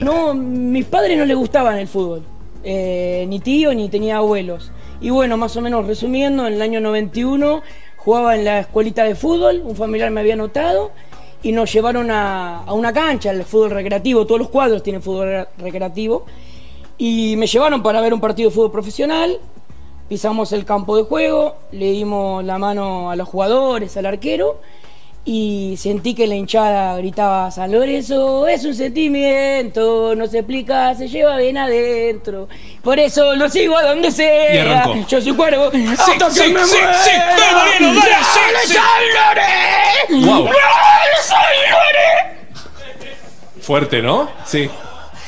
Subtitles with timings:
[0.00, 2.22] No, mis padres no les gustaban el fútbol.
[2.64, 4.70] Eh, ni tío ni tenía abuelos.
[5.00, 7.62] Y bueno, más o menos resumiendo, en el año 91
[7.96, 10.90] jugaba en la escuelita de fútbol, un familiar me había notado
[11.42, 16.24] y nos llevaron a, una cancha, el fútbol recreativo, todos los cuadros tienen fútbol recreativo,
[16.98, 19.38] y me llevaron para ver un partido de fútbol profesional,
[20.08, 24.60] pisamos el campo de juego, le dimos la mano a los jugadores, al arquero,
[25.24, 31.08] y sentí que la hinchada gritaba San Lorenzo es un sentimiento, no se explica, se
[31.08, 32.48] lleva bien adentro.
[32.82, 34.86] Por eso lo sigo a donde sea.
[35.08, 35.70] Yo soy cuervo.
[35.70, 37.78] Sí, sí, sí, sí, sí, dale,
[38.32, 38.74] sí,
[40.08, 40.24] sí.
[40.24, 40.48] Wow.
[43.60, 44.28] Fuerte, ¿no?
[44.46, 44.68] Sí,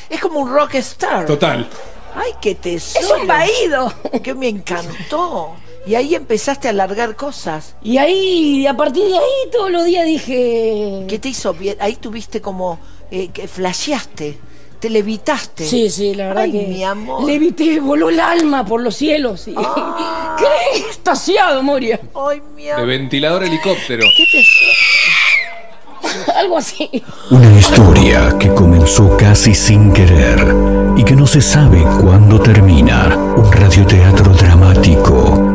[0.09, 1.25] Es como un rockstar.
[1.25, 1.67] total.
[2.15, 3.05] Ay, qué tesoro.
[3.05, 3.93] Es un vaído.
[4.23, 5.55] Que me encantó.
[5.85, 7.75] Y ahí empezaste a alargar cosas.
[7.83, 11.05] Y ahí, a partir de ahí, todos los días dije.
[11.07, 11.75] ¿Qué te hizo bien?
[11.81, 12.79] Ahí tuviste como
[13.11, 14.37] eh, que flasheaste,
[14.79, 15.65] te levitaste.
[15.65, 16.67] Sí, sí, la verdad Ay, que.
[16.67, 17.25] mi amor.
[17.25, 19.47] Levité, voló el alma por los cielos.
[19.47, 19.53] Y...
[20.37, 21.99] ¡Qué extasiado, Moria!
[22.15, 22.87] Ay, mi De amor.
[22.87, 24.03] ventilador helicóptero.
[24.17, 24.71] ¿Qué tesoro?
[26.37, 26.89] Algo así.
[27.31, 30.39] Una historia que comenzó casi sin querer
[30.97, 33.15] y que no se sabe cuándo termina.
[33.35, 35.42] Un radioteatro dramático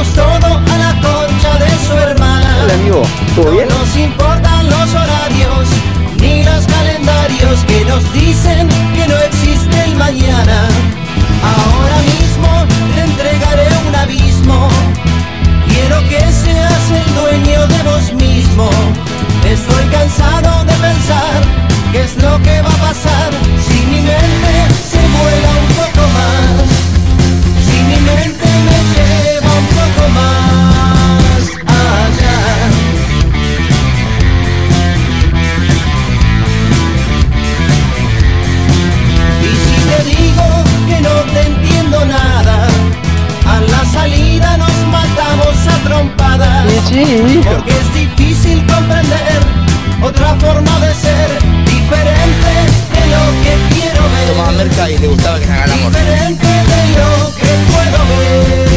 [0.00, 2.56] Todo a la concha de su hermana.
[2.64, 3.02] Hola, amigo.
[3.36, 3.68] ¿Todo bien?
[3.68, 5.68] No nos importan los horarios
[6.20, 10.68] ni los calendarios que nos dicen que no existe el mañana.
[11.44, 14.68] Ahora mismo te entregaré un abismo.
[15.68, 18.70] Quiero que seas el dueño de vos mismo.
[19.44, 21.40] Estoy cansado de pensar
[21.92, 23.30] qué es lo que va a pasar
[23.68, 24.54] si mi mente
[24.90, 26.68] se vuela un poco más.
[27.66, 29.19] Si mi mente me lleva
[46.76, 49.40] Porque es difícil comprender
[50.02, 51.28] otra forma de ser,
[51.64, 52.52] diferente
[52.94, 54.28] de lo que quiero ver.
[54.28, 55.92] Tomaba merca y le gustaba que se haga el amor.
[55.92, 58.69] Diferente de lo que puedo ver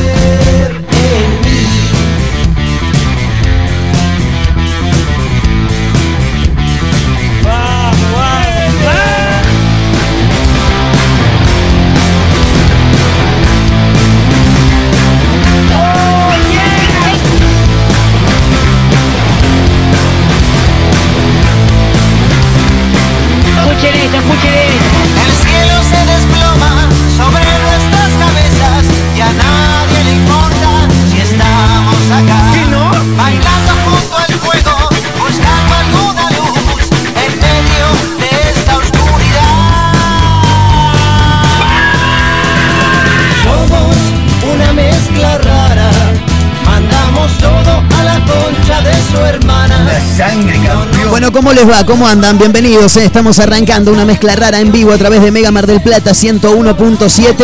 [51.24, 51.86] Bueno, ¿cómo les va?
[51.86, 52.38] ¿Cómo andan?
[52.38, 52.98] Bienvenidos.
[52.98, 53.06] eh.
[53.06, 57.36] Estamos arrancando una mezcla rara en vivo a través de Mega Mar del Plata 101.7.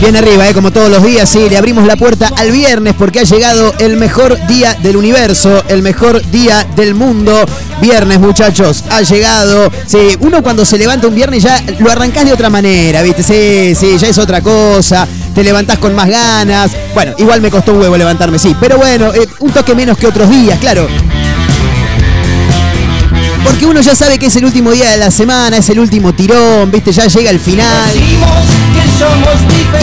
[0.00, 3.20] Bien arriba, eh, como todos los días, sí, le abrimos la puerta al viernes porque
[3.20, 7.46] ha llegado el mejor día del universo, el mejor día del mundo.
[7.80, 9.70] Viernes, muchachos, ha llegado.
[9.86, 13.22] Sí, uno cuando se levanta un viernes ya lo arrancás de otra manera, ¿viste?
[13.22, 15.06] Sí, sí, ya es otra cosa.
[15.32, 16.72] Te levantás con más ganas.
[16.92, 18.56] Bueno, igual me costó un huevo levantarme, sí.
[18.58, 20.88] Pero bueno, eh, un toque menos que otros días, claro.
[23.44, 26.14] Porque uno ya sabe que es el último día de la semana, es el último
[26.14, 26.92] tirón, ¿viste?
[26.92, 27.90] Ya llega el final.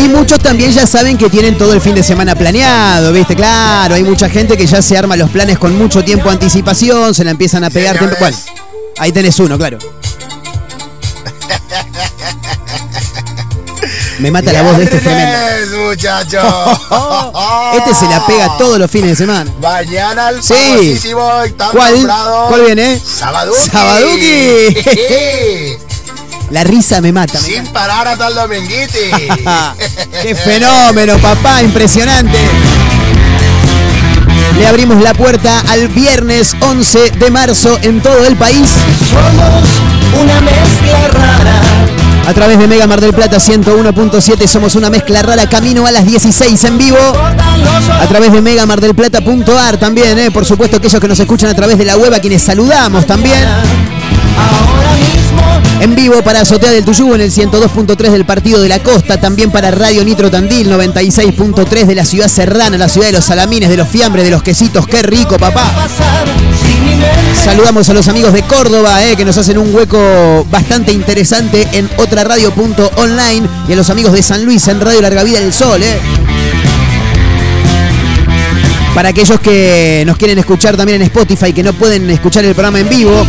[0.03, 3.35] Y muchos también ya saben que tienen todo el fin de semana planeado, ¿viste?
[3.35, 7.13] Claro, hay mucha gente que ya se arma los planes con mucho tiempo de anticipación,
[7.13, 7.97] se la empiezan a pegar.
[8.19, 8.37] Bueno,
[8.97, 9.77] ahí tenés uno, claro.
[14.19, 15.77] Me mata la voz de este tremendo.
[15.87, 16.43] muchachos.
[17.75, 19.51] Este se la pega todos los fines de semana.
[19.61, 20.97] Mañana el Sí.
[21.71, 22.07] ¿Cuál?
[22.47, 22.97] ¿Cuál viene?
[22.99, 23.69] Sabaduki.
[23.69, 24.77] Sabaduki.
[26.51, 27.33] La risa me mata.
[27.33, 29.11] me Sin parar hasta el dominguiti.
[30.21, 31.63] ¡Qué fenómeno, papá!
[31.63, 32.37] Impresionante.
[34.59, 38.69] Le abrimos la puerta al viernes 11 de marzo en todo el país.
[39.09, 41.74] Somos una mezcla rara.
[42.27, 46.05] A través de Mega Mar del Plata 101.7 somos una mezcla rara camino a las
[46.05, 46.97] 16 en vivo.
[46.97, 51.85] A través de megamardelplata.ar también, eh, por supuesto aquellos que nos escuchan a través de
[51.85, 53.47] la web a quienes saludamos también.
[55.81, 59.51] En vivo para Azotea del Tuyú en el 102.3 del Partido de la Costa, también
[59.51, 63.77] para Radio Nitro Tandil 96.3 de la ciudad serrana, la ciudad de los salamines, de
[63.77, 65.71] los fiambres, de los quesitos, qué rico papá.
[67.43, 71.89] Saludamos a los amigos de Córdoba, eh, que nos hacen un hueco bastante interesante en
[71.97, 75.81] otra radio.online y a los amigos de San Luis en Radio Larga Vida del Sol.
[75.83, 75.99] Eh.
[78.93, 82.79] Para aquellos que nos quieren escuchar también en Spotify, que no pueden escuchar el programa
[82.79, 83.25] en vivo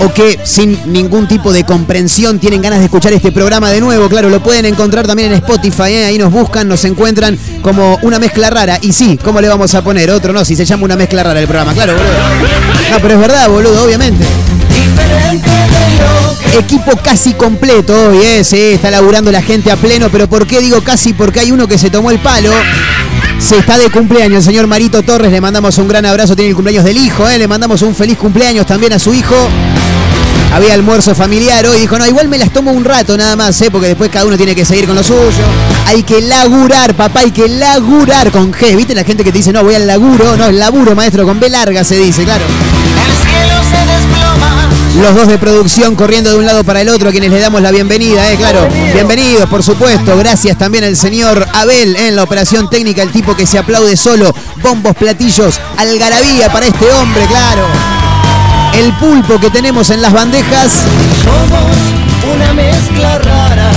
[0.00, 4.08] o que sin ningún tipo de comprensión tienen ganas de escuchar este programa de nuevo,
[4.08, 8.18] claro, lo pueden encontrar también en Spotify, eh, ahí nos buscan, nos encuentran como una
[8.18, 8.78] mezcla rara.
[8.82, 10.10] Y sí, ¿cómo le vamos a poner?
[10.10, 12.12] Otro no, si se llama una mezcla rara el programa, claro, boludo.
[12.90, 14.24] No, pero es verdad, boludo, obviamente.
[16.58, 20.60] Equipo casi completo hoy, eh, sí, está laburando la gente a pleno, pero ¿por qué
[20.60, 21.12] digo casi?
[21.12, 22.50] Porque hay uno que se tomó el palo.
[23.38, 26.54] Se está de cumpleaños el señor Marito Torres, le mandamos un gran abrazo, tiene el
[26.54, 29.34] cumpleaños del hijo, eh, le mandamos un feliz cumpleaños también a su hijo.
[30.52, 33.70] Había almuerzo familiar hoy, dijo, no, igual me las tomo un rato nada más, eh,
[33.70, 35.44] porque después cada uno tiene que seguir con lo suyo.
[35.86, 38.94] Hay que laburar, papá, hay que laburar con G, ¿viste?
[38.94, 41.50] La gente que te dice, no, voy al laburo, no, el laburo, maestro, con B
[41.50, 42.44] larga se dice, claro.
[45.00, 47.60] Los dos de producción corriendo de un lado para el otro, a quienes le damos
[47.60, 48.68] la bienvenida, eh, claro.
[48.92, 50.16] Bienvenidos, por supuesto.
[50.16, 53.96] Gracias también al señor Abel eh, en la operación técnica, el tipo que se aplaude
[53.96, 54.32] solo.
[54.62, 57.62] Bombos, platillos, algarabía para este hombre, claro.
[58.74, 60.72] El pulpo que tenemos en las bandejas.
[61.24, 63.70] Somos una mezcla rara.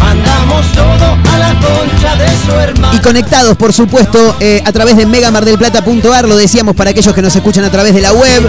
[0.00, 2.96] Mandamos todo a la concha de su hermano.
[2.96, 7.36] Y conectados, por supuesto, eh, a través de megamardelplata.ar, lo decíamos para aquellos que nos
[7.36, 8.48] escuchan a través de la web.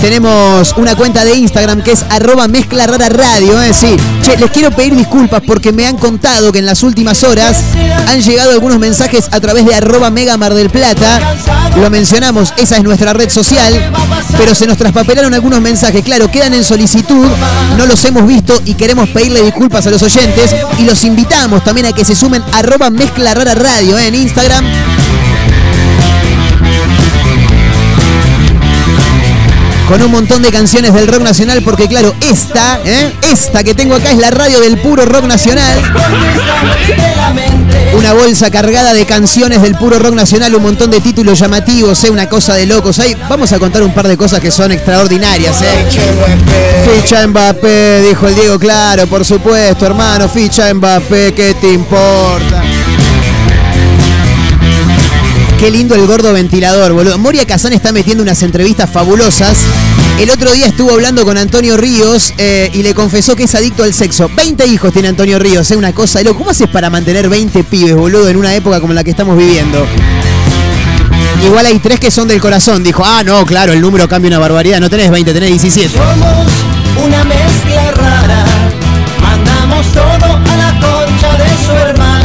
[0.00, 3.96] Tenemos una cuenta de Instagram que es arroba mezcla rara radio, eh, sí.
[4.22, 7.56] Che, les quiero pedir disculpas porque me han contado que en las últimas horas
[8.08, 11.36] han llegado algunos mensajes a través de arroba mega mar del plata.
[11.76, 13.92] Lo mencionamos, esa es nuestra red social,
[14.36, 16.02] pero se nos traspapelaron algunos mensajes.
[16.04, 17.26] Claro, quedan en solicitud,
[17.76, 21.86] no los hemos visto y queremos pedirle disculpas a los oyentes y los invitamos también
[21.86, 24.64] a que se sumen arroba mezcla rara radio eh, en Instagram.
[29.88, 33.10] Con un montón de canciones del rock nacional, porque claro, esta, ¿eh?
[33.22, 35.80] esta que tengo acá es la radio del puro rock nacional.
[37.94, 42.10] Una bolsa cargada de canciones del puro rock nacional, un montón de títulos llamativos, ¿eh?
[42.10, 42.98] una cosa de locos.
[42.98, 45.56] Ahí vamos a contar un par de cosas que son extraordinarias.
[45.62, 45.86] ¿eh?
[46.84, 52.67] Ficha Mbappé, dijo el Diego, claro, por supuesto, hermano, ficha Mbappé, ¿qué te importa?
[55.58, 57.18] Qué lindo el gordo ventilador, boludo.
[57.18, 59.58] Moria Kazán está metiendo unas entrevistas fabulosas.
[60.20, 63.82] El otro día estuvo hablando con Antonio Ríos eh, y le confesó que es adicto
[63.82, 64.30] al sexo.
[64.36, 66.38] 20 hijos tiene Antonio Ríos, es una cosa de loco.
[66.38, 69.84] ¿Cómo haces para mantener 20 pibes, boludo, en una época como la que estamos viviendo?
[71.44, 72.84] Igual hay tres que son del corazón.
[72.84, 74.78] Dijo, ah, no, claro, el número cambia una barbaridad.
[74.78, 75.98] No tenés 20, tenés 17.
[75.98, 76.52] Somos
[77.04, 78.44] una mezcla rara.
[79.20, 82.17] Mandamos todo a la concha de su hermana.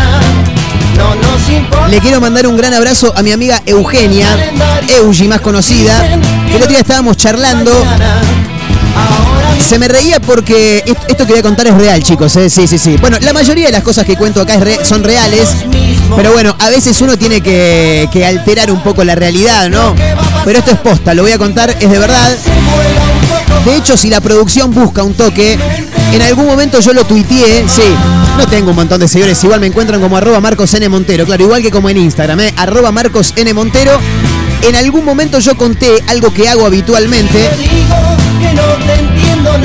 [1.94, 4.28] Le quiero mandar un gran abrazo a mi amiga Eugenia,
[4.88, 6.02] Eugi más conocida,
[6.48, 7.72] que el otro día estábamos charlando.
[9.64, 12.36] Se me reía porque est- esto que voy a contar es real, chicos.
[12.38, 12.50] ¿eh?
[12.50, 12.98] Sí, sí, sí.
[13.00, 15.50] Bueno, la mayoría de las cosas que cuento acá son reales.
[16.16, 19.94] Pero bueno, a veces uno tiene que alterar un poco la realidad, ¿no?
[20.46, 22.36] Pero esto es posta, lo voy a contar, es de verdad.
[23.66, 25.58] De hecho, si la producción busca un toque,
[26.12, 27.82] en algún momento yo lo tuiteé, sí.
[28.38, 30.90] No tengo un montón de seguidores, igual me encuentran como arroba Marcos N.
[30.90, 32.54] Montero, claro, igual que como en Instagram, ¿eh?
[32.58, 33.54] arroba Marcos N.
[33.54, 33.92] Montero.
[34.64, 37.50] En algún momento yo conté algo que hago habitualmente.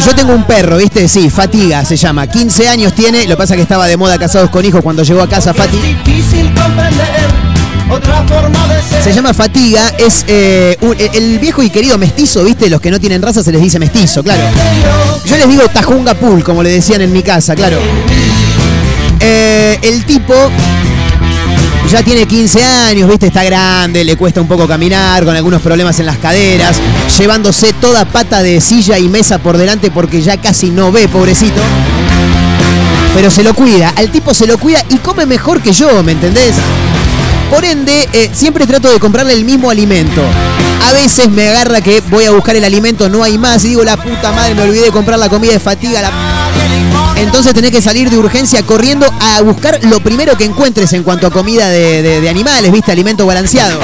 [0.05, 1.09] Yo tengo un perro, ¿viste?
[1.09, 2.27] Sí, Fatiga se llama.
[2.27, 5.23] 15 años tiene, lo que pasa que estaba de moda casados con hijos cuando llegó
[5.23, 5.79] a casa Fati.
[9.03, 10.77] Se llama Fatiga, es eh,
[11.15, 12.69] el viejo y querido mestizo, ¿viste?
[12.69, 14.43] Los que no tienen raza se les dice mestizo, claro.
[15.25, 17.79] Yo les digo Tajunga Pool, como le decían en mi casa, claro.
[19.21, 20.35] Eh, el tipo
[21.91, 23.29] ya tiene 15 años, ¿viste?
[23.29, 26.77] Está grande, le cuesta un poco caminar, con algunos problemas en las caderas,
[27.19, 31.63] llevándose toda pata de silla y mesa por delante porque ya casi no ve, pobrecito.
[33.15, 36.13] Pero se lo cuida, al tipo se lo cuida y come mejor que yo, ¿me
[36.13, 36.55] entendés?
[37.51, 40.23] Por ende, eh, siempre trato de comprarle el mismo alimento.
[40.89, 43.85] A veces me agarra que voy a buscar el alimento, no hay más, y digo,
[43.85, 46.11] la puta madre, me olvidé de comprar la comida de fatiga, la
[47.17, 51.27] Entonces tenés que salir de urgencia corriendo a buscar lo primero que encuentres en cuanto
[51.27, 52.93] a comida de, de- de animales, ¿viste?
[52.93, 53.81] Alimento balanceado.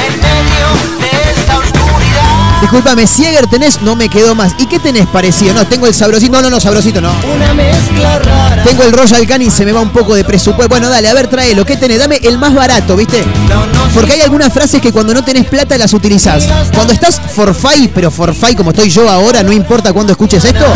[2.75, 4.57] Disculpame, Sieger tenés, no me quedó más.
[4.59, 5.55] ¿Y qué tenés parecido?
[5.55, 6.33] No, tengo el sabrosito.
[6.33, 7.13] No, no, no, sabrosito no.
[7.33, 8.65] Una mezcla rara.
[8.65, 10.69] Tengo el Royal Canin, se me va un poco de presupuesto.
[10.69, 11.65] Bueno, dale, a ver, tráelo.
[11.65, 12.01] ¿Qué tenés?
[12.01, 13.25] Dame el más barato, ¿viste?
[13.49, 16.49] No, no Porque hay algunas frases que cuando no tenés plata las utilizás.
[16.75, 20.67] Cuando estás forfait, pero forfait como estoy yo ahora, no importa cuándo escuches esto.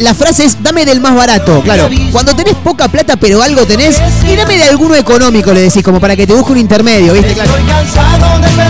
[0.00, 1.88] La frase es dame del más barato, claro.
[2.12, 3.96] Cuando tenés poca plata pero algo tenés,
[4.30, 7.34] y dame de alguno económico, le decís, como para que te busque un intermedio, ¿viste?
[7.34, 7.52] Claro.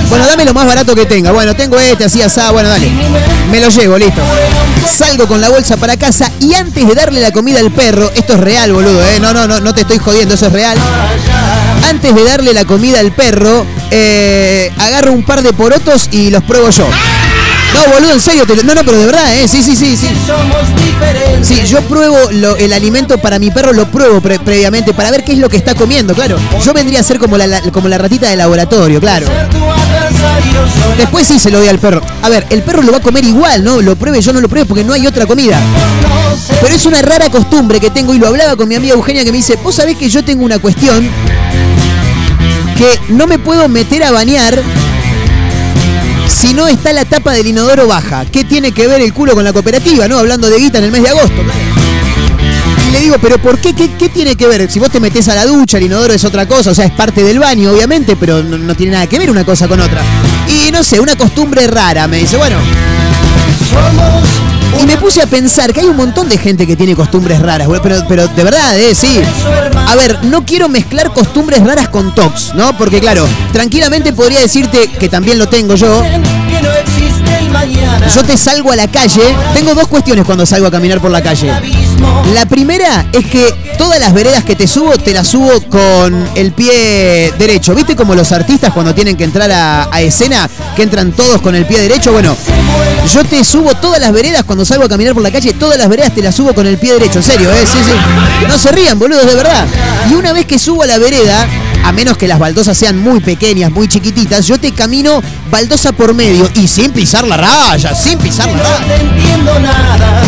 [0.09, 1.33] Bueno, dame lo más barato que tenga.
[1.33, 2.90] Bueno, tengo este, así asá, bueno, dale.
[3.50, 4.21] Me lo llevo, listo.
[4.90, 8.35] Salgo con la bolsa para casa y antes de darle la comida al perro, esto
[8.35, 9.19] es real, boludo, eh.
[9.21, 10.78] No, no, no, no te estoy jodiendo, eso es real.
[11.88, 16.43] Antes de darle la comida al perro, eh, agarro un par de porotos y los
[16.43, 16.88] pruebo yo.
[17.75, 19.46] No, boludo, en serio, no, no, pero de verdad, eh.
[19.49, 20.08] Sí, sí, sí, sí.
[21.42, 25.25] Sí, yo pruebo lo- el alimento para mi perro, lo pruebo pre- previamente para ver
[25.25, 26.38] qué es lo que está comiendo, claro.
[26.64, 29.26] Yo vendría a ser como la, ratita de laboratorio, claro.
[30.96, 32.00] Después sí se lo doy al perro.
[32.23, 33.80] A ver, el perro lo va a comer igual, ¿no?
[33.82, 35.61] Lo pruebe, yo no lo pruebe porque no hay otra comida.
[36.62, 39.30] Pero es una rara costumbre que tengo y lo hablaba con mi amiga Eugenia que
[39.32, 41.08] me dice, vos sabés que yo tengo una cuestión
[42.78, 44.58] que no me puedo meter a bañar
[46.37, 48.26] si no está la tapa del inodoro baja.
[48.26, 50.19] ¿Qué tiene que ver el culo con la cooperativa, no?
[50.19, 51.43] Hablando de guita en el mes de agosto.
[52.87, 53.75] Y le digo, pero ¿por qué?
[53.75, 54.71] ¿Qué, tiene que ver?
[54.71, 56.93] Si vos te metés a la ducha, el inodoro es otra cosa, o sea, es
[56.93, 60.02] parte del baño, obviamente, pero no tiene nada que ver una cosa con otra.
[60.47, 62.57] Y no sé, una costumbre rara, me dice, bueno.
[64.82, 67.68] Y me puse a pensar que hay un montón de gente que tiene costumbres raras,
[67.82, 69.20] pero, de verdad, eh, sí.
[69.88, 72.76] A ver, no quiero mezclar costumbres raras con tocs, ¿no?
[72.76, 76.02] Porque claro, tranquilamente podría decirte que también lo tengo yo.
[78.14, 79.22] Yo te salgo a la calle.
[79.54, 81.52] Tengo dos cuestiones cuando salgo a caminar por la calle.
[82.34, 86.52] La primera es que todas las veredas que te subo, te las subo con el
[86.52, 87.75] pie derecho.
[87.75, 91.54] ¿Viste como los artistas cuando tienen que entrar a, a escena, que entran todos con
[91.54, 92.12] el pie derecho?
[92.12, 92.36] Bueno,
[93.12, 95.88] yo te subo todas las veredas cuando salgo a caminar por la calle, todas las
[95.88, 97.18] veredas te las subo con el pie derecho.
[97.18, 97.64] En serio, ¿eh?
[97.64, 98.46] Sí, sí.
[98.48, 99.66] No se rían, boludos, de verdad.
[100.10, 101.46] Y una vez que subo a la vereda,
[101.87, 106.14] a menos que las baldosas sean muy pequeñas, muy chiquititas, yo te camino baldosa por
[106.14, 108.87] medio y sin pisar la raya, sin pisar la No raya.
[108.87, 110.23] te entiendo nada.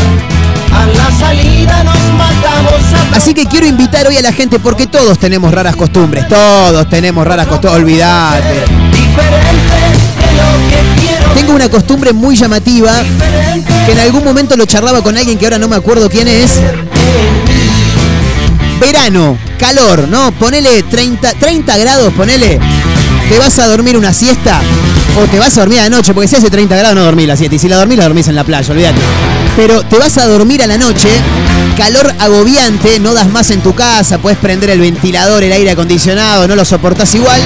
[0.72, 4.86] A la salida nos matamos a Así que quiero invitar hoy a la gente porque
[4.86, 8.64] todos tenemos raras costumbres, todos tenemos raras costumbres, olvídate.
[11.34, 12.92] Tengo una costumbre muy llamativa
[13.86, 16.52] que en algún momento lo charlaba con alguien que ahora no me acuerdo quién es.
[18.80, 20.32] Verano, calor, ¿no?
[20.32, 22.60] Ponele 30, 30 grados, ponele.
[23.28, 24.60] ¿Te vas a dormir una siesta?
[25.20, 27.26] O te vas a dormir a la noche, porque si hace 30 grados no dormís
[27.26, 27.56] la siesta.
[27.56, 29.00] Y si la dormís, la dormís en la playa, olvídate.
[29.56, 31.08] Pero te vas a dormir a la noche,
[31.76, 36.46] calor agobiante, no das más en tu casa, puedes prender el ventilador, el aire acondicionado,
[36.46, 37.40] no lo soportás igual.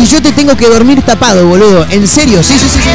[0.00, 1.84] Y yo te tengo que dormir tapado, boludo.
[1.90, 2.88] En serio, sí, sí, sí, sí.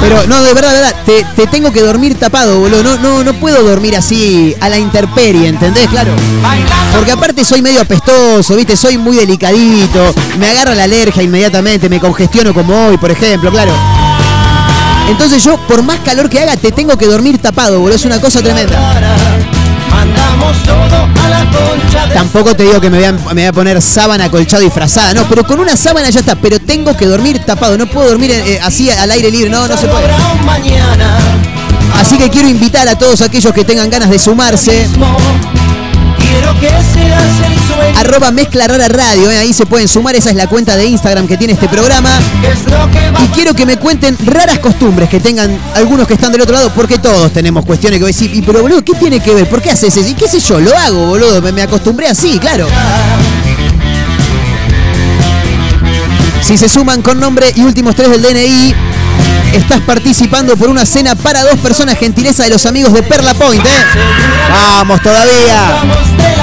[0.00, 2.84] Pero no, de verdad, de verdad, te, te tengo que dormir tapado, boludo.
[2.84, 5.88] No, no, no puedo dormir así a la intemperie, ¿entendés?
[5.88, 6.12] Claro.
[6.94, 8.76] Porque aparte soy medio apestoso, ¿viste?
[8.76, 10.14] Soy muy delicadito.
[10.38, 13.72] Me agarra la alergia inmediatamente, me congestiono como hoy, por ejemplo, claro.
[15.08, 17.96] Entonces yo, por más calor que haga, te tengo que dormir tapado, boludo.
[17.96, 19.39] Es una cosa tremenda.
[19.90, 23.44] Mandamos todo a la concha de Tampoco te digo que me voy, a, me voy
[23.44, 26.36] a poner sábana colchado y frazada, no, pero con una sábana ya está.
[26.36, 29.76] Pero tengo que dormir tapado, no puedo dormir eh, así al aire libre, no, no
[29.76, 30.06] se puede.
[32.00, 34.86] Así que quiero invitar a todos aquellos que tengan ganas de sumarse.
[36.20, 37.98] Quiero que seas el sueño.
[37.98, 41.26] Arroba Mezcla Rara Radio, eh, ahí se pueden sumar, esa es la cuenta de Instagram
[41.26, 42.10] que tiene este programa.
[43.24, 46.72] Y quiero que me cuenten raras costumbres que tengan algunos que están del otro lado,
[46.74, 49.48] porque todos tenemos cuestiones que voy a decir, y pero boludo, ¿qué tiene que ver?
[49.48, 50.08] ¿Por qué haces eso?
[50.08, 50.60] ¿Y qué sé yo?
[50.60, 52.66] Lo hago, boludo, me, me acostumbré así, claro.
[56.42, 58.74] Si se suman con nombre y últimos tres del DNI,
[59.52, 63.64] estás participando por una cena para dos personas, gentileza de los amigos de Perla Point,
[63.64, 63.70] ¿eh?
[64.50, 65.82] Vamos todavía.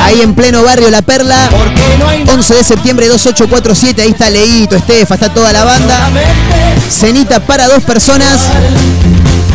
[0.04, 1.50] Ahí en pleno barrio La Perla.
[2.28, 6.10] 11 de septiembre 2847, ahí está Leito, Estefa, está toda la banda.
[6.90, 8.40] Cenita para dos personas.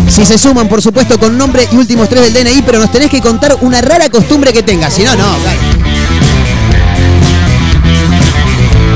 [0.09, 3.09] Si se suman, por supuesto, con nombre y últimos tres del DNI, pero nos tenés
[3.09, 4.93] que contar una rara costumbre que tengas.
[4.93, 5.92] Si no, no.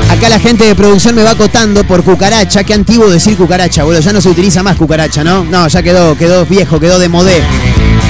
[0.09, 2.63] Acá la gente de producción me va acotando por cucaracha.
[2.63, 3.99] Qué antiguo decir cucaracha, boludo.
[3.99, 5.43] Ya no se utiliza más cucaracha, ¿no?
[5.43, 7.41] No, ya quedó, quedó viejo, quedó de modé.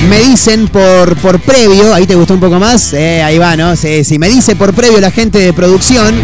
[0.10, 2.94] Me dicen por, por previo, ahí te gustó un poco más.
[2.94, 3.76] Eh, ahí va, ¿no?
[3.76, 4.20] Sí, sí.
[4.20, 6.22] Me dice por previo la gente de producción.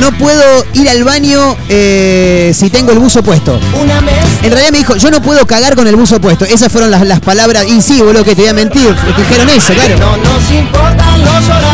[0.00, 3.60] no puedo ir al baño eh, si tengo el buzo puesto.
[3.80, 3.98] Una
[4.42, 6.44] En realidad me dijo, yo no puedo cagar con el buzo puesto.
[6.44, 7.66] Esas fueron las, las palabras.
[7.66, 8.94] Y sí, boludo, que te voy a mentir.
[9.16, 9.98] Dijeron eso, claro.
[9.98, 11.07] no nos horarios.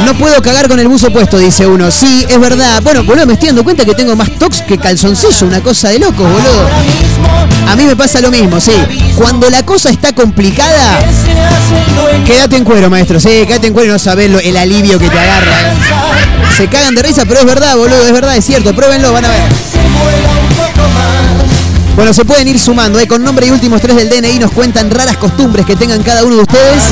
[0.04, 1.90] No puedo cagar con el buzo puesto, dice uno.
[1.90, 2.82] Sí, es verdad.
[2.82, 5.46] Bueno, boludo, me estoy dando cuenta que tengo más tox que calzoncillo.
[5.46, 6.68] Una cosa de locos, boludo.
[7.68, 8.72] A mí me pasa lo mismo, sí.
[9.16, 10.98] Cuando la cosa está complicada,
[12.26, 13.18] quédate en cuero, maestro.
[13.18, 15.56] Sí, quédate en cuero y no sabés lo- el alivio que te agarra.
[16.56, 18.74] Se cagan de risa, pero es verdad, boludo, es verdad, es cierto.
[18.74, 19.40] Pruébenlo, van a ver.
[21.96, 23.06] Bueno, se pueden ir sumando, ¿eh?
[23.06, 26.36] con nombre y últimos tres del DNI nos cuentan raras costumbres que tengan cada uno
[26.36, 26.82] de ustedes.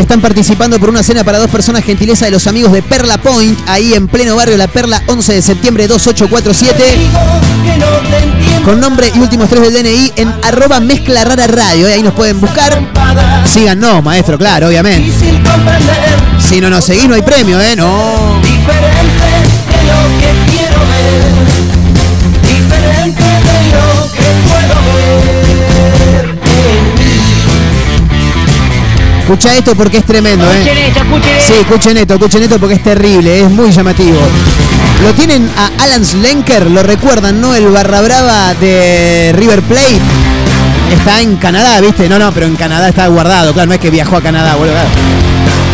[0.00, 3.56] Están participando por una cena para dos personas, gentileza de los amigos de Perla Point,
[3.68, 6.82] ahí en pleno barrio La Perla, 11 de septiembre 2847.
[6.96, 7.20] Digo
[7.62, 8.64] que no te entiendo.
[8.64, 11.92] Con nombre y últimos tres del DNI en arroba mezcla rara radio, ¿eh?
[11.92, 12.72] ahí nos pueden buscar.
[12.72, 15.12] Empada, Síganos, maestro, claro, obviamente.
[16.38, 17.76] Si no nos seguís no hay premio, ¿eh?
[17.76, 18.40] No.
[22.42, 26.09] diferente de lo que puedo ver.
[29.30, 30.86] Escucha esto porque es tremendo, Escuchen ¿eh?
[30.88, 34.18] esto, escuchen Sí, escuchen esto, escuchen esto porque es terrible, es muy llamativo.
[35.04, 37.54] Lo tienen a Alan Slenker, lo recuerdan, ¿no?
[37.54, 40.00] El barra brava de River Plate.
[40.90, 42.08] Está en Canadá, ¿viste?
[42.08, 44.74] No, no, pero en Canadá está guardado, claro, no es que viajó a Canadá, boludo.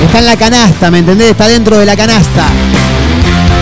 [0.04, 1.30] Está en la canasta, ¿me entendés?
[1.30, 2.44] Está dentro de la canasta.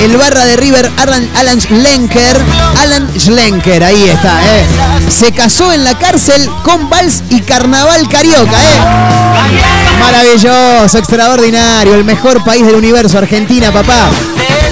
[0.01, 2.41] El barra de River, Alan, Schlenker.
[2.81, 4.67] Alan Schlenker, ahí está, ¿eh?
[5.09, 8.79] Se casó en la cárcel con Vals y Carnaval Carioca, ¿eh?
[10.01, 14.11] Maravilloso, extraordinario, el mejor país del universo, Argentina, papá.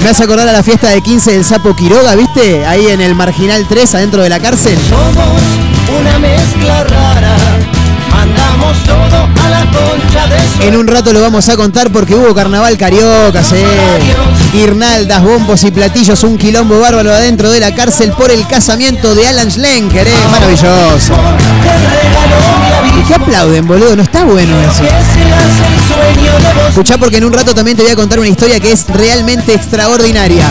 [0.02, 2.66] Me hace acordar a la fiesta de 15 del Sapo Quiroga, ¿viste?
[2.66, 4.78] Ahí en el Marginal 3, adentro de la cárcel.
[4.88, 5.40] Somos
[6.00, 7.36] una mezcla rara,
[8.62, 12.14] mandamos todo a la concha de su En un rato lo vamos a contar porque
[12.14, 13.56] hubo carnaval carioca, sí.
[14.52, 19.26] Guirnaldas, bombos y platillos, un quilombo bárbaro adentro de la cárcel por el casamiento de
[19.26, 20.14] Alan Schlenker, ¿eh?
[20.30, 21.14] Maravilloso.
[21.62, 23.96] Te regaló mi ¿Y aviso qué aplauden, boludo?
[23.96, 24.84] No está bueno eso.
[26.68, 29.54] Escuchá porque en un rato también te voy a contar una historia que es realmente
[29.54, 30.44] extraordinaria.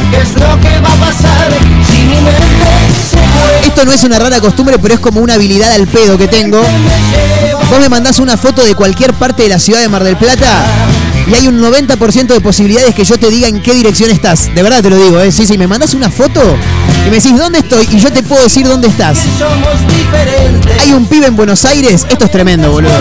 [3.65, 6.61] Esto no es una rara costumbre, pero es como una habilidad al pedo que tengo.
[7.71, 10.65] Vos me mandás una foto de cualquier parte de la ciudad de Mar del Plata
[11.25, 14.53] y hay un 90% de posibilidades que yo te diga en qué dirección estás.
[14.53, 15.31] De verdad te lo digo, ¿eh?
[15.31, 16.41] Sí, sí, me mandás una foto
[17.07, 19.19] y me decís dónde estoy y yo te puedo decir dónde estás.
[20.81, 22.91] Hay un pibe en Buenos Aires, esto es tremendo, boludo.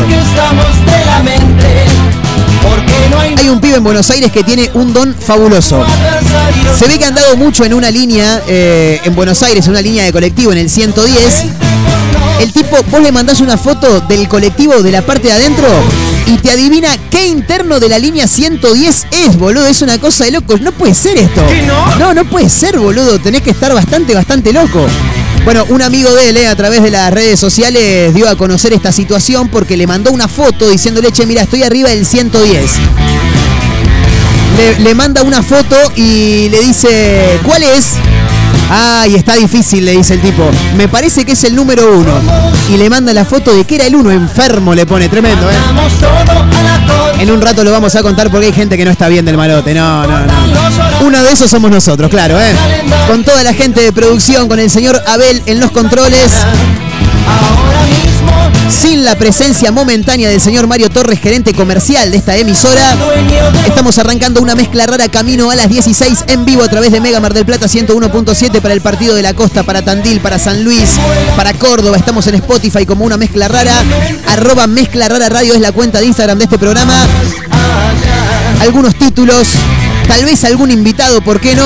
[3.36, 5.84] hay un pibe en Buenos Aires que tiene un don fabuloso.
[6.78, 10.04] Se ve que ha andado mucho en una línea eh, en Buenos Aires, una línea
[10.04, 11.44] de colectivo en el 110.
[12.40, 15.68] El tipo, vos le mandás una foto del colectivo de la parte de adentro
[16.26, 19.66] y te adivina qué interno de la línea 110 es, boludo.
[19.66, 20.62] Es una cosa de locos.
[20.62, 21.42] No puede ser esto.
[21.66, 21.96] no?
[21.96, 23.18] No, no puede ser, boludo.
[23.18, 24.86] Tenés que estar bastante, bastante loco.
[25.44, 28.72] Bueno, un amigo de él, eh, a través de las redes sociales, dio a conocer
[28.72, 32.70] esta situación porque le mandó una foto diciéndole, che, mira, estoy arriba del 110
[34.56, 37.94] le, le manda una foto y le dice, ¿cuál es?
[38.72, 40.48] Ay, está difícil, le dice el tipo.
[40.76, 42.12] Me parece que es el número uno.
[42.68, 45.54] Y le manda la foto de que era el uno, enfermo le pone, tremendo, ¿eh?
[47.18, 49.36] En un rato lo vamos a contar porque hay gente que no está bien del
[49.36, 49.74] malote.
[49.74, 50.32] No, no, no.
[51.02, 52.52] Uno de esos somos nosotros, claro, ¿eh?
[53.08, 56.30] Con toda la gente de producción, con el señor Abel en los controles.
[57.26, 58.19] Ahora mismo,
[58.70, 62.96] Sin la presencia momentánea del señor Mario Torres, gerente comercial de esta emisora.
[63.66, 67.20] Estamos arrancando una mezcla rara camino a las 16 en vivo a través de Mega
[67.20, 70.90] Mar del Plata 101.7 para el partido de la costa, para Tandil, para San Luis,
[71.36, 71.96] para Córdoba.
[71.96, 73.74] Estamos en Spotify como una mezcla rara.
[74.28, 76.94] Arroba mezcla rara radio es la cuenta de Instagram de este programa.
[78.60, 79.48] Algunos títulos,
[80.06, 81.64] tal vez algún invitado, ¿por qué no?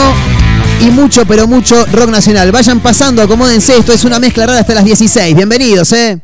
[0.80, 2.50] Y mucho, pero mucho rock nacional.
[2.50, 3.76] Vayan pasando, acomódense.
[3.76, 5.34] Esto es una mezcla rara hasta las 16.
[5.36, 6.23] Bienvenidos, ¿eh?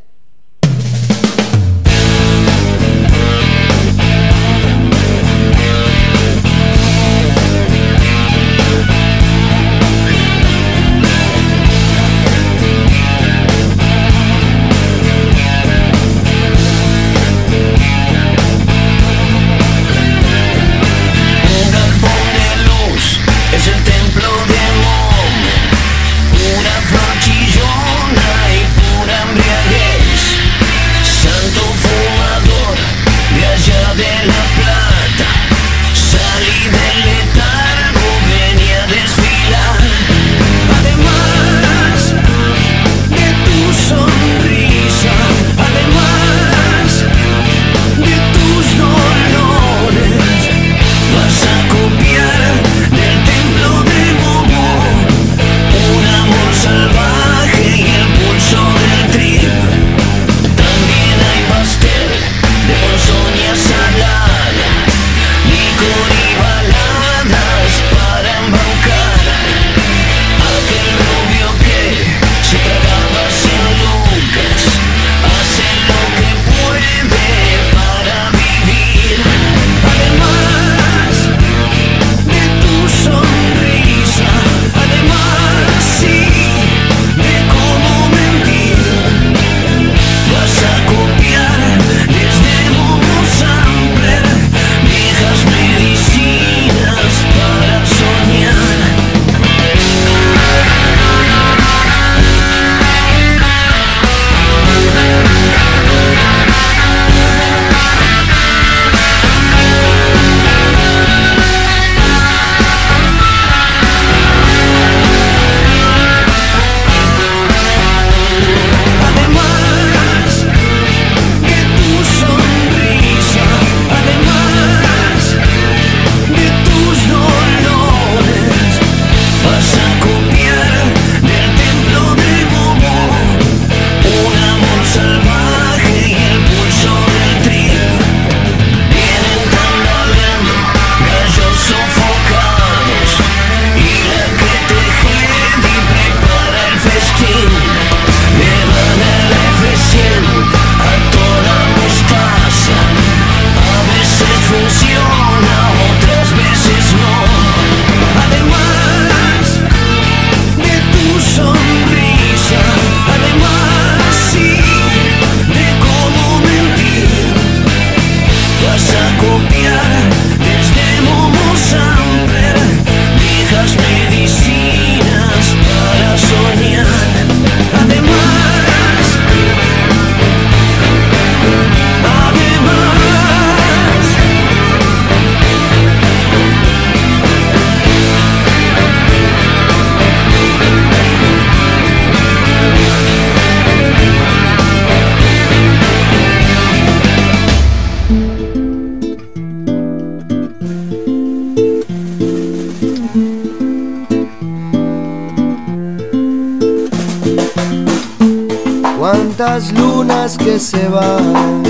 [210.44, 211.62] Que se van.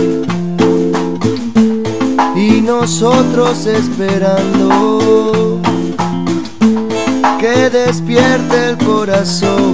[2.36, 5.60] Y nosotros esperando
[7.38, 9.72] que despierte el corazón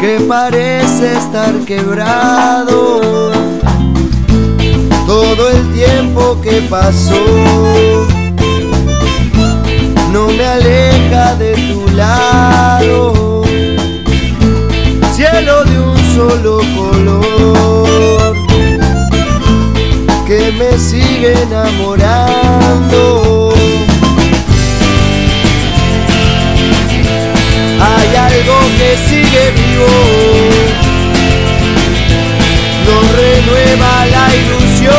[0.00, 3.00] que parece estar quebrado.
[5.06, 7.24] Todo el tiempo que pasó
[10.12, 12.27] no me aleja de tu lado
[21.26, 23.02] enamorando.
[27.80, 29.94] Hay algo que sigue vivo,
[32.86, 34.94] nos renueva la ilusión.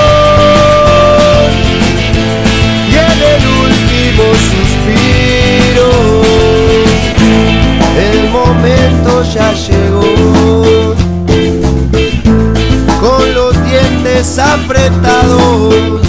[2.89, 5.89] Y en el último suspiro
[7.97, 10.95] el momento ya llegó.
[12.99, 16.08] Con los dientes apretados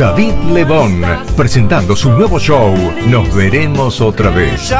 [0.00, 1.02] David Lebón,
[1.36, 2.74] presentando su nuevo show,
[3.08, 4.72] Nos veremos otra vez.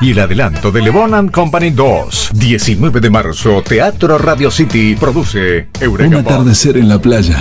[0.00, 5.68] Y el adelanto de Lebón and Company 2, 19 de marzo, Teatro Radio City, produce
[5.78, 7.36] Eureka Un atardecer en la playa,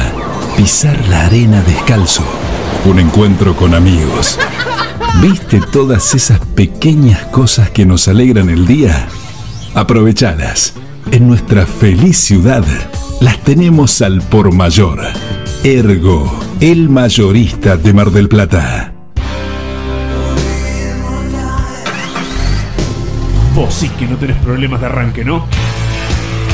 [0.57, 2.25] pisar la arena descalzo,
[2.83, 4.37] un encuentro con amigos.
[5.21, 9.07] ¿Viste todas esas pequeñas cosas que nos alegran el día?
[9.73, 10.73] Aprovechalas.
[11.11, 12.65] En nuestra feliz ciudad
[13.21, 14.99] las tenemos al por mayor.
[15.63, 18.93] Ergo, el mayorista de Mar del Plata.
[23.53, 25.45] Vos sí que no tenés problemas de arranque, ¿no?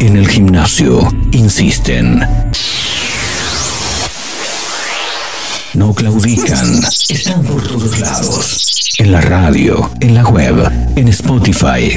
[0.00, 2.20] En el gimnasio, insisten.
[5.74, 8.96] No claudican, están por todos lados.
[8.98, 11.96] En la radio, en la web, en Spotify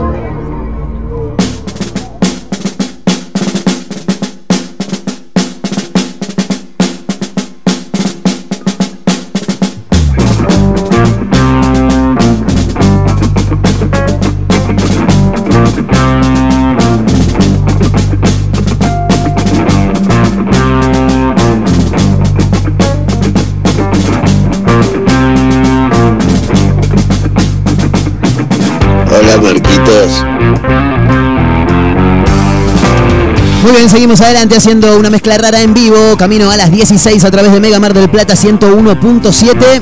[33.91, 36.15] Seguimos adelante haciendo una mezcla rara en vivo.
[36.17, 39.81] Camino a las 16 a través de Mega Mar del Plata 101.7.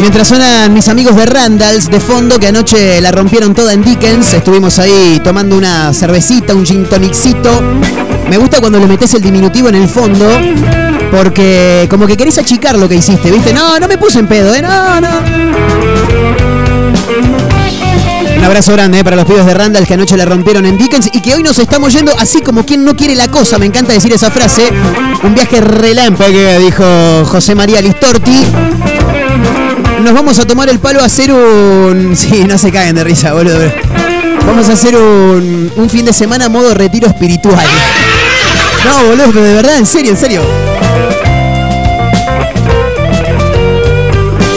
[0.00, 4.32] Mientras suenan mis amigos de Randalls de fondo, que anoche la rompieron toda en Dickens,
[4.32, 7.50] estuvimos ahí tomando una cervecita, un gin tonicito.
[8.30, 10.26] Me gusta cuando le metes el diminutivo en el fondo,
[11.10, 13.52] porque como que querés achicar lo que hiciste, ¿viste?
[13.52, 14.62] No, no me puse en pedo, ¿eh?
[14.62, 15.08] No, no.
[18.36, 21.10] Un abrazo grande eh, para los pibes de Randall que anoche la rompieron en Dickens
[21.12, 23.58] y que hoy nos estamos yendo así como quien no quiere la cosa.
[23.58, 24.68] Me encanta decir esa frase.
[25.24, 28.46] Un viaje relámpago, dijo José María Listorti.
[30.02, 32.16] Nos vamos a tomar el palo a hacer un.
[32.16, 33.72] Sí, no se caguen de risa, boludo.
[34.46, 37.66] Vamos a hacer un, un fin de semana modo retiro espiritual.
[38.84, 40.42] No, boludo, de verdad, en serio, en serio.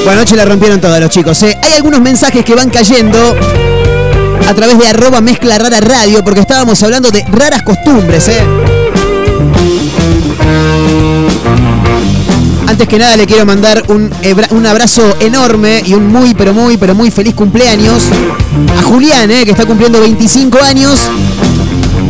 [0.04, 1.42] Bueno, anoche la rompieron todos los chicos.
[1.44, 1.58] ¿eh?
[1.62, 3.36] Hay algunos mensajes que van cayendo
[4.48, 8.28] a través de arroba mezcla rara radio porque estábamos hablando de raras costumbres.
[8.28, 8.40] ¿eh?
[12.68, 14.10] Antes que nada le quiero mandar un,
[14.52, 18.04] un abrazo enorme y un muy, pero muy, pero muy feliz cumpleaños
[18.78, 19.46] a Julián, ¿eh?
[19.46, 21.10] que está cumpliendo 25 años.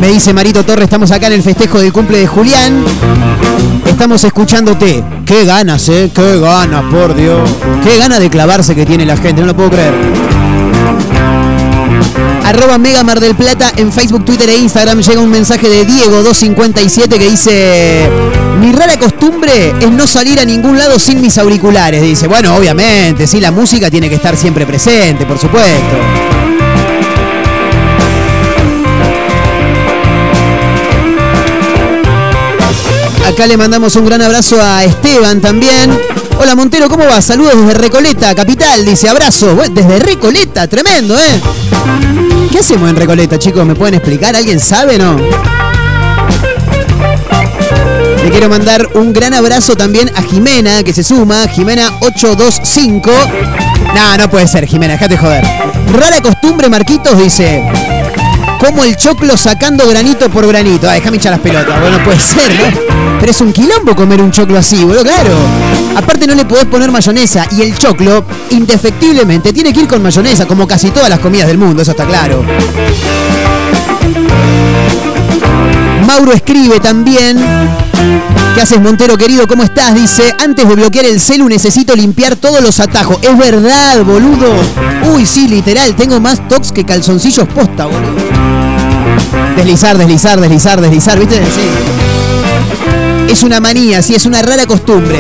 [0.02, 2.84] Me dice Marito Torres, estamos acá en el festejo del cumple de Julián.
[3.86, 5.04] Estamos escuchándote.
[5.28, 7.48] Qué ganas, eh, qué ganas, por Dios.
[7.84, 9.94] Qué ganas de clavarse que tiene la gente, no lo puedo creer.
[12.44, 17.08] Arroba Mega Mar del Plata en Facebook, Twitter e Instagram llega un mensaje de Diego257
[17.08, 18.10] que dice
[18.60, 22.02] Mi rara costumbre es no salir a ningún lado sin mis auriculares.
[22.02, 26.11] Dice, bueno, obviamente, sí, la música tiene que estar siempre presente, por supuesto.
[33.42, 35.90] Acá le mandamos un gran abrazo a Esteban también.
[36.40, 37.20] Hola Montero, ¿cómo va?
[37.24, 38.86] Saludos desde Recoleta, capital.
[38.86, 39.58] Dice abrazo.
[39.72, 41.42] Desde Recoleta, tremendo, ¿eh?
[42.52, 43.66] ¿Qué hacemos en Recoleta, chicos?
[43.66, 44.36] ¿Me pueden explicar?
[44.36, 45.18] ¿Alguien sabe, no?
[48.24, 51.48] Le quiero mandar un gran abrazo también a Jimena, que se suma.
[51.48, 53.10] Jimena 825.
[53.96, 55.44] No, no puede ser, Jimena, déjate joder.
[55.92, 57.64] Rara costumbre, Marquitos, dice.
[58.62, 60.88] Como el choclo sacando granito por granito.
[60.88, 61.82] Ah, déjame echar las pelotas.
[61.82, 63.18] Bueno, puede ser, ¿no?
[63.20, 65.32] Pero es un quilombo comer un choclo así, boludo, claro.
[65.96, 67.48] Aparte no le podés poner mayonesa.
[67.52, 71.58] Y el choclo, indefectiblemente, tiene que ir con mayonesa, como casi todas las comidas del
[71.58, 72.44] mundo, eso está claro.
[76.06, 77.38] Mauro escribe también.
[78.54, 79.48] ¿Qué haces, Montero querido?
[79.48, 79.96] ¿Cómo estás?
[79.96, 83.18] Dice, antes de bloquear el celu necesito limpiar todos los atajos.
[83.24, 84.54] Es verdad, boludo.
[85.14, 88.41] Uy, sí, literal, tengo más tox que calzoncillos posta, boludo.
[89.56, 91.38] Deslizar, deslizar, deslizar, deslizar, ¿viste?
[91.38, 93.32] Sí.
[93.32, 95.20] Es una manía, sí, es una rara costumbre.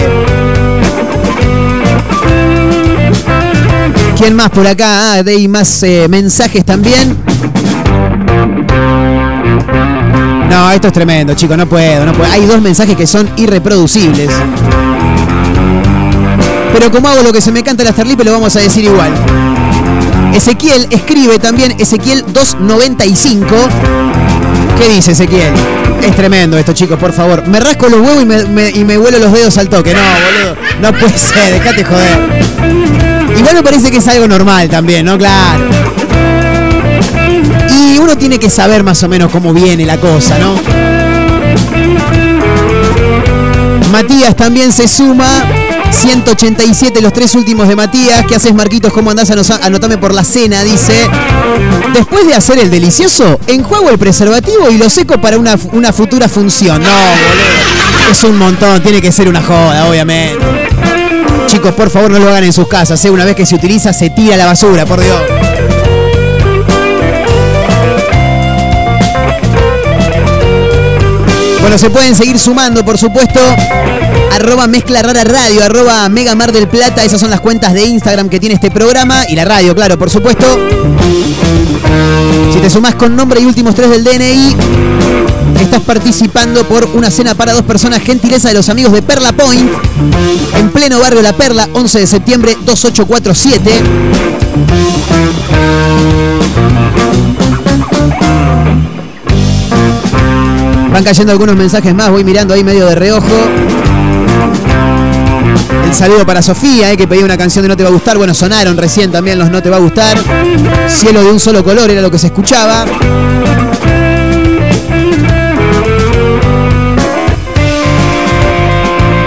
[4.17, 5.13] ¿Quién más por acá?
[5.13, 7.17] Ah, hay más eh, mensajes también.
[10.49, 12.31] No, esto es tremendo, chicos, no puedo, no puedo.
[12.31, 14.29] Hay dos mensajes que son irreproducibles.
[16.73, 19.11] Pero como hago lo que se me canta la Starlipe, lo vamos a decir igual.
[20.33, 23.45] Ezequiel escribe también Ezequiel 295.
[24.77, 25.51] ¿Qué dice Ezequiel?
[26.03, 27.45] Es tremendo esto, chicos, por favor.
[27.47, 29.93] Me rasco los huevos y me, me- y me vuelo los dedos al toque.
[29.93, 30.55] No, boludo.
[30.81, 32.19] No puede ser, dejate joder.
[33.37, 35.17] Igual me parece que es algo normal también, ¿no?
[35.17, 35.65] Claro.
[37.69, 40.55] Y uno tiene que saber más o menos cómo viene la cosa, ¿no?
[43.91, 45.27] Matías también se suma.
[45.91, 48.25] 187 los tres últimos de Matías.
[48.27, 48.91] ¿Qué haces, Marquitos?
[48.93, 49.29] ¿Cómo andás?
[49.29, 50.93] Anotame por la cena, dice.
[51.93, 56.27] Después de hacer el delicioso, enjuago el preservativo y lo seco para una, una futura
[56.27, 56.81] función.
[56.81, 58.11] No, boludo.
[58.11, 60.43] Es un montón, tiene que ser una joda, obviamente.
[61.47, 63.03] Chicos, por favor, no lo hagan en sus casas.
[63.05, 63.09] ¿eh?
[63.09, 65.17] Una vez que se utiliza, se tira la basura, por Dios.
[71.61, 73.39] Bueno, se pueden seguir sumando, por supuesto.
[74.41, 77.03] Arroba Mezcla Rara Radio, arroba Mega Mar del Plata.
[77.03, 79.23] Esas son las cuentas de Instagram que tiene este programa.
[79.29, 80.43] Y la radio, claro, por supuesto.
[82.51, 84.55] Si te sumás con nombre y últimos tres del DNI,
[85.61, 89.71] estás participando por una cena para dos personas, gentileza de los amigos de Perla Point,
[90.57, 93.71] en pleno barrio La Perla, 11 de septiembre 2847.
[100.91, 104.00] Van cayendo algunos mensajes más, voy mirando ahí medio de reojo.
[105.85, 108.17] El saludo para Sofía, eh, que pedía una canción de No Te Va a Gustar.
[108.17, 110.17] Bueno, sonaron recién también los No Te Va a Gustar.
[110.87, 112.85] Cielo de un solo color era lo que se escuchaba.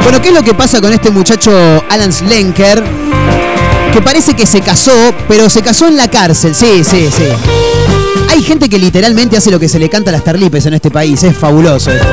[0.02, 1.50] Bueno, ¿qué es lo que pasa con este muchacho
[1.88, 2.82] Alan Slenker?
[3.92, 6.54] Que parece que se casó, pero se casó en la cárcel.
[6.54, 7.24] Sí, sí, sí.
[8.28, 10.90] Hay gente que literalmente hace lo que se le canta a las tarlipes en este
[10.90, 11.22] país.
[11.22, 12.06] Es fabuloso esto.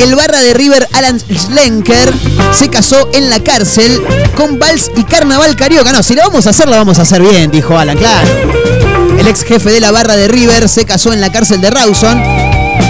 [0.00, 2.10] El barra de River Alan Schlenker
[2.52, 4.00] se casó en la cárcel
[4.34, 5.92] con vals y carnaval carioca.
[5.92, 8.26] No, si lo vamos a hacer, lo vamos a hacer bien, dijo Alan, claro.
[9.18, 12.18] El ex jefe de la barra de River se casó en la cárcel de Rawson,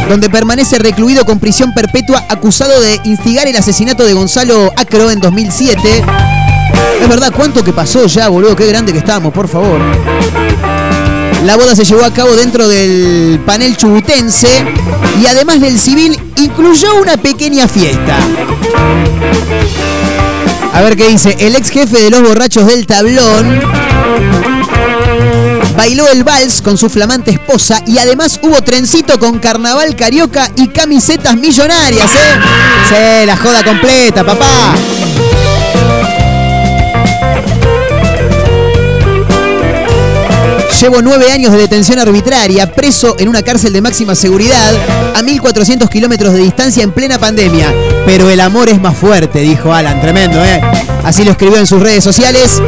[0.09, 5.19] donde permanece recluido con prisión perpetua acusado de instigar el asesinato de Gonzalo Acro en
[5.19, 6.05] 2007.
[7.03, 8.55] Es verdad, ¿cuánto que pasó ya, boludo?
[8.55, 9.81] Qué grande que estábamos, por favor.
[11.45, 14.65] La boda se llevó a cabo dentro del panel chubutense
[15.21, 18.17] y además del civil incluyó una pequeña fiesta.
[20.73, 23.61] A ver qué dice, el ex jefe de los borrachos del tablón
[25.77, 30.69] bailó el vals con su flamante esposa y además hubo trencito con carnaval carioca y
[30.69, 32.39] camisetas millonarias, ¿eh?
[32.89, 34.75] Sí, la joda completa, papá.
[40.81, 44.75] Llevo nueve años de detención arbitraria, preso en una cárcel de máxima seguridad,
[45.15, 47.71] a 1400 kilómetros de distancia en plena pandemia.
[48.07, 50.59] Pero el amor es más fuerte, dijo Alan, tremendo, ¿eh?
[51.05, 52.63] Así lo escribió en sus redes sociales.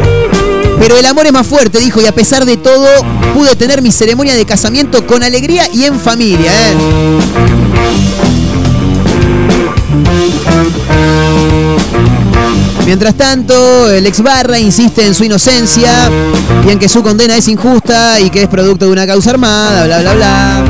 [0.79, 2.87] Pero el amor es más fuerte, dijo, y a pesar de todo,
[3.33, 6.75] pude tener mi ceremonia de casamiento con alegría y en familia, ¿eh?
[12.85, 16.11] Mientras tanto, el ex Barra insiste en su inocencia
[16.67, 19.87] y en que su condena es injusta y que es producto de una causa armada,
[19.87, 20.65] bla, bla, bla.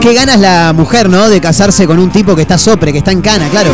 [0.00, 1.28] Qué ganas la mujer, ¿no?
[1.28, 3.70] De casarse con un tipo que está sopre, que está en cana, claro.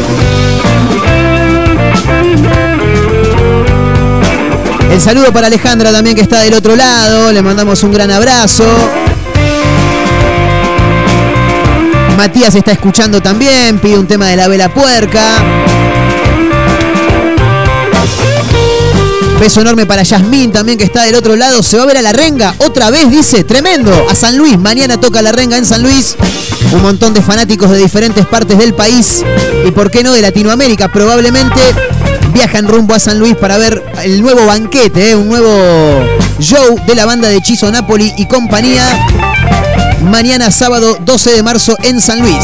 [4.91, 7.33] El saludo para Alejandra también que está del otro lado.
[7.33, 8.65] Le mandamos un gran abrazo.
[12.19, 15.23] Matías está escuchando también, pide un tema de la vela puerca.
[19.39, 21.63] Beso enorme para Yasmín también que está del otro lado.
[21.63, 22.57] Se va a ver a la renga.
[22.59, 23.93] Otra vez dice, tremendo.
[24.11, 24.59] A San Luis.
[24.59, 26.17] Mañana toca la renga en San Luis.
[26.73, 29.25] Un montón de fanáticos de diferentes partes del país.
[29.65, 30.89] Y por qué no de Latinoamérica.
[30.89, 31.61] Probablemente
[32.33, 35.13] viajan rumbo a San Luis para ver el nuevo banquete.
[35.13, 35.15] ¿eh?
[35.15, 35.55] Un nuevo
[36.41, 39.07] show de la banda de Chizo Napoli y compañía.
[40.11, 42.43] Mañana sábado 12 de marzo en San Luis.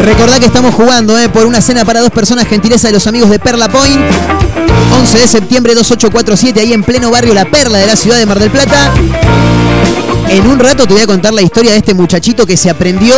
[0.00, 3.30] Recordá que estamos jugando eh, por una cena para dos personas, gentileza de los amigos
[3.30, 4.00] de Perla Point.
[5.00, 8.40] 11 de septiembre 2847, ahí en pleno barrio La Perla de la ciudad de Mar
[8.40, 8.92] del Plata.
[10.28, 13.14] En un rato te voy a contar la historia de este muchachito que se aprendió.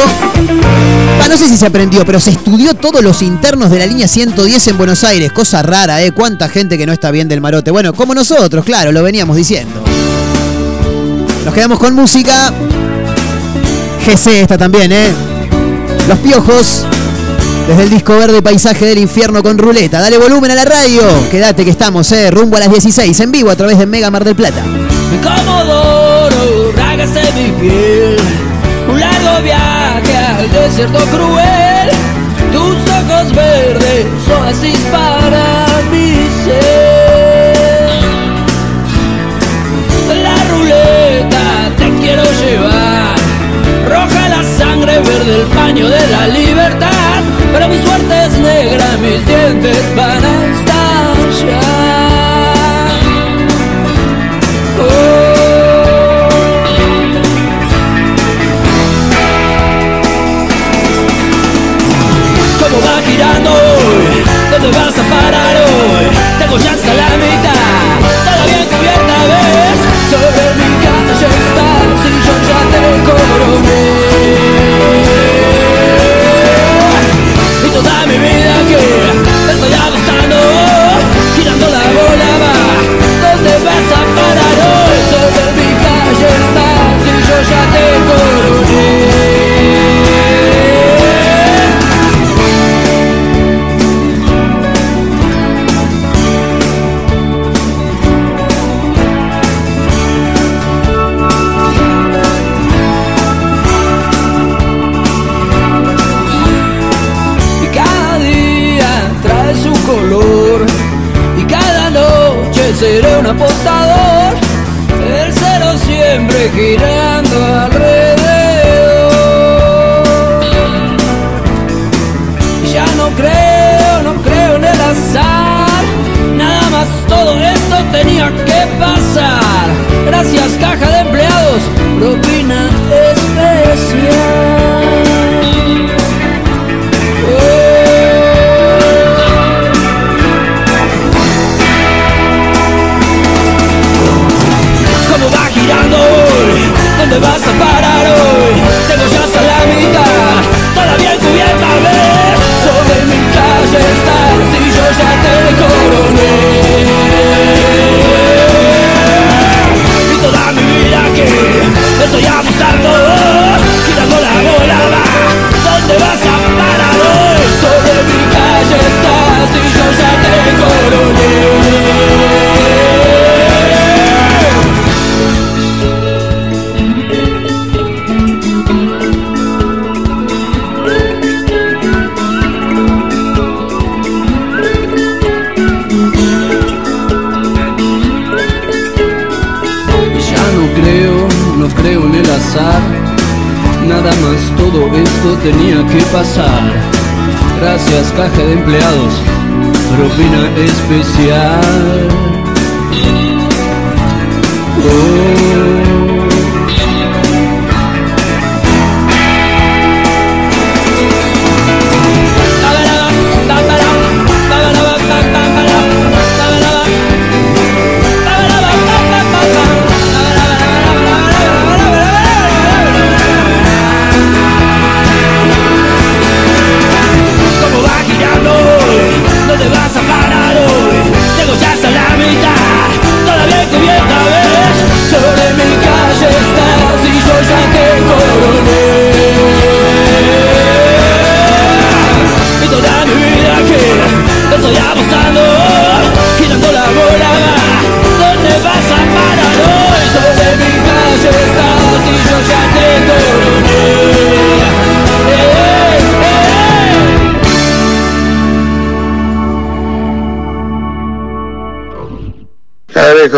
[1.23, 4.07] Ah, no sé si se aprendió, pero se estudió todos los internos de la línea
[4.07, 5.33] 110 en Buenos Aires.
[5.33, 6.13] Cosa rara, ¿eh?
[6.13, 7.71] Cuánta gente que no está bien del marote.
[7.71, 9.88] Bueno, como nosotros, claro, lo veníamos diciendo.
[11.49, 12.53] Nos quedamos con música.
[14.05, 15.15] GC está también, ¿eh?
[16.07, 16.85] Los Piojos.
[17.67, 19.99] Desde el disco verde Paisaje del Infierno con Ruleta.
[19.99, 21.01] Dale volumen a la radio.
[21.31, 22.31] Quédate que estamos, ¿eh?
[22.31, 24.63] Rumbo a las 16 en vivo a través de Mega Mar del Plata.
[25.23, 26.71] Comodoro,
[27.35, 28.19] mi piel.
[28.87, 31.89] Un largo viaje al desierto cruel.
[32.53, 34.05] Tus ojos verdes,
[34.39, 35.68] oasis para
[45.49, 47.23] paño de la libertad.
[47.53, 50.18] Pero mi suerte es negra, mis dientes van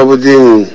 [0.00, 0.66] 说不定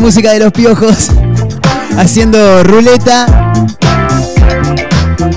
[0.00, 1.10] música de los piojos
[1.96, 3.52] haciendo ruleta.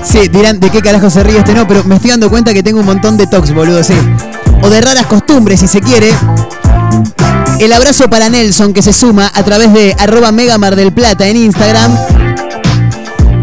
[0.02, 2.62] Sí, dirán de qué carajo se ríe este no, pero me estoy dando cuenta que
[2.62, 3.94] tengo un montón de tox, boludo, sí.
[4.62, 6.10] O de raras costumbres, si se quiere.
[7.58, 11.36] El abrazo para Nelson que se suma a través de arroba Megamar del Plata en
[11.36, 11.96] Instagram.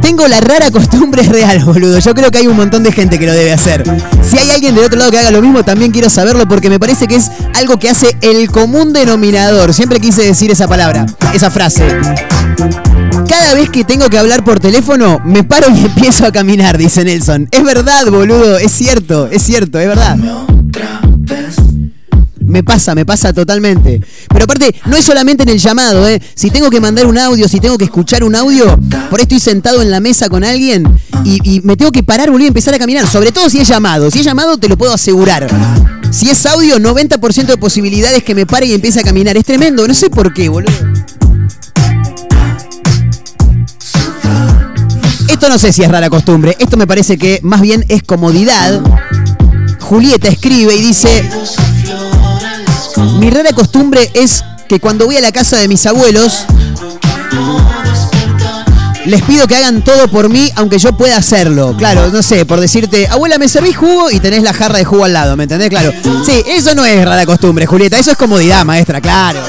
[0.02, 2.00] Tengo la rara costumbre real, boludo.
[2.00, 3.84] Yo creo que hay un montón de gente que lo debe hacer.
[4.28, 6.80] Si hay alguien del otro lado que haga lo mismo, también quiero saberlo porque me
[6.80, 9.74] parece que es algo que hace el común denominador.
[9.74, 11.86] Siempre quise decir esa palabra, esa frase.
[13.28, 17.04] Cada vez que tengo que hablar por teléfono, me paro y empiezo a caminar, dice
[17.04, 17.48] Nelson.
[17.52, 20.18] Es verdad, boludo, es cierto, es cierto, es verdad.
[22.40, 24.02] Me pasa, me pasa totalmente.
[24.28, 26.22] Pero aparte, no es solamente en el llamado, ¿eh?
[26.36, 28.78] Si tengo que mandar un audio, si tengo que escuchar un audio,
[29.10, 30.86] por ahí estoy sentado en la mesa con alguien
[31.24, 33.08] y, y me tengo que parar, boludo, y empezar a caminar.
[33.08, 34.12] Sobre todo si es llamado.
[34.12, 35.48] Si es llamado, te lo puedo asegurar.
[36.12, 39.38] Si es audio, 90% de posibilidades que me pare y empiece a caminar.
[39.38, 40.72] Es tremendo, no sé por qué, boludo.
[45.30, 46.58] Esto no sé si es rara costumbre.
[46.60, 48.82] Esto me parece que más bien es comodidad.
[49.80, 51.24] Julieta escribe y dice:
[53.20, 56.46] Mi rara costumbre es que cuando voy a la casa de mis abuelos,
[59.06, 61.76] les pido que hagan todo por mí, aunque yo pueda hacerlo.
[61.78, 65.06] Claro, no sé, por decirte, abuela, me servís jugo y tenés la jarra de jugo
[65.06, 65.70] al lado, ¿me entendés?
[65.70, 65.92] Claro.
[66.26, 69.40] Sí, eso no es rara costumbre, Julieta, eso es comodidad, maestra, claro.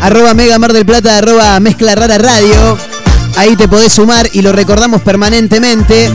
[0.00, 2.78] Arroba Mega Mar del Plata, arroba Mezcla Rara Radio.
[3.38, 6.10] Ahí te podés sumar y lo recordamos permanentemente.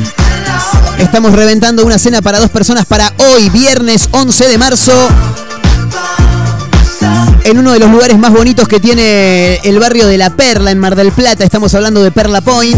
[0.97, 4.91] Estamos reventando una cena para dos personas para hoy, viernes 11 de marzo.
[7.45, 10.79] En uno de los lugares más bonitos que tiene el barrio de La Perla, en
[10.79, 11.45] Mar del Plata.
[11.45, 12.77] Estamos hablando de Perla Point.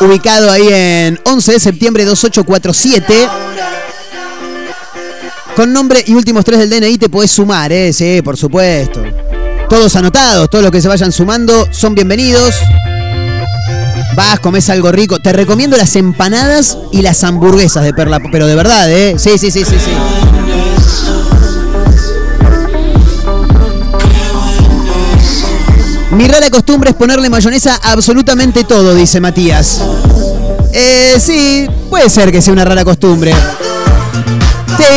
[0.00, 3.28] Ubicado ahí en 11 de septiembre 2847.
[5.56, 7.94] Con nombre y últimos tres del DNI te podés sumar, ¿eh?
[7.94, 9.02] Sí, por supuesto.
[9.68, 12.54] Todos anotados, todos los que se vayan sumando son bienvenidos.
[14.14, 15.18] Vas, comes algo rico.
[15.18, 19.16] Te recomiendo las empanadas y las hamburguesas de Perla, pero de verdad, ¿eh?
[19.18, 19.90] Sí, sí, sí, sí, sí.
[26.12, 29.82] Mi rara costumbre es ponerle mayonesa a absolutamente todo, dice Matías.
[30.72, 33.34] Eh, sí, puede ser que sea una rara costumbre.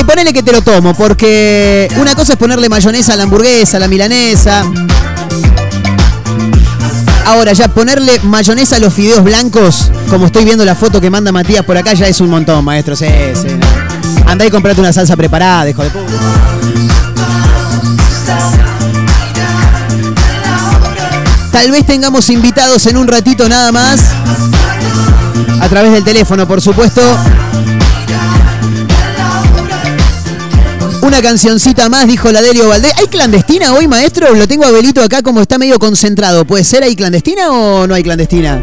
[0.06, 3.80] Ponele que te lo tomo, porque una cosa es ponerle mayonesa a la hamburguesa, a
[3.80, 4.64] la milanesa.
[7.26, 11.32] Ahora, ya ponerle mayonesa a los fideos blancos, como estoy viendo la foto que manda
[11.32, 12.96] Matías por acá, ya es un montón, maestro.
[12.96, 13.06] Sí.
[14.26, 16.12] Andá y comprate una salsa preparada, hijo de puta.
[21.52, 24.00] Tal vez tengamos invitados en un ratito nada más.
[25.62, 27.02] A través del teléfono, por supuesto.
[31.10, 32.94] Una cancioncita más, dijo la Delio Valdés.
[33.00, 34.36] ¿Hay clandestina hoy, maestro?
[34.36, 36.46] Lo tengo a Belito acá como está medio concentrado.
[36.46, 38.62] ¿Puede ser ahí clandestina o no hay clandestina?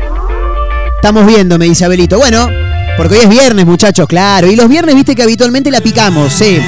[0.94, 2.18] Estamos viendo, me dice Abelito.
[2.18, 2.49] Bueno,
[2.97, 4.47] porque hoy es viernes, muchachos, claro.
[4.47, 6.61] Y los viernes, viste que habitualmente la picamos, sí.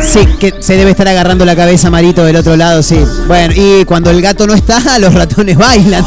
[0.00, 3.04] Sí, que se debe estar agarrando la cabeza Marito del otro lado, sí.
[3.26, 6.04] Bueno, y cuando el gato no está, los ratones bailan.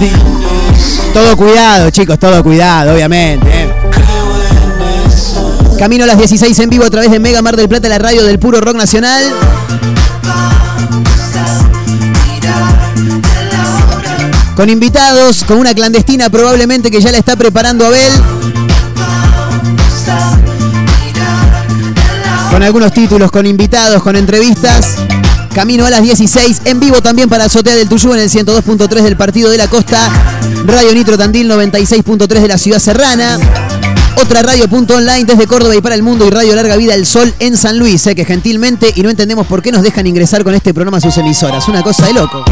[1.14, 3.46] Todo cuidado, chicos, todo cuidado, obviamente.
[3.50, 3.69] ¿eh?
[5.80, 8.26] Camino a las 16 en vivo a través de Mega Mar del Plata, la radio
[8.26, 9.24] del puro rock nacional.
[14.58, 18.12] Con invitados, con una clandestina probablemente que ya la está preparando Abel.
[22.52, 24.96] Con algunos títulos, con invitados, con entrevistas.
[25.56, 29.16] Camino a las 16, en vivo también para Azotea del Tuyú en el 102.3 del
[29.16, 29.98] Partido de la Costa.
[30.66, 33.40] Radio Nitro Tandil 96.3 de la Ciudad Serrana.
[34.22, 37.06] Otra radio punto online desde Córdoba y para el mundo y Radio Larga Vida El
[37.06, 40.44] Sol en San Luis, eh, que gentilmente y no entendemos por qué nos dejan ingresar
[40.44, 41.70] con este programa a sus emisoras.
[41.70, 42.44] Una cosa de loco.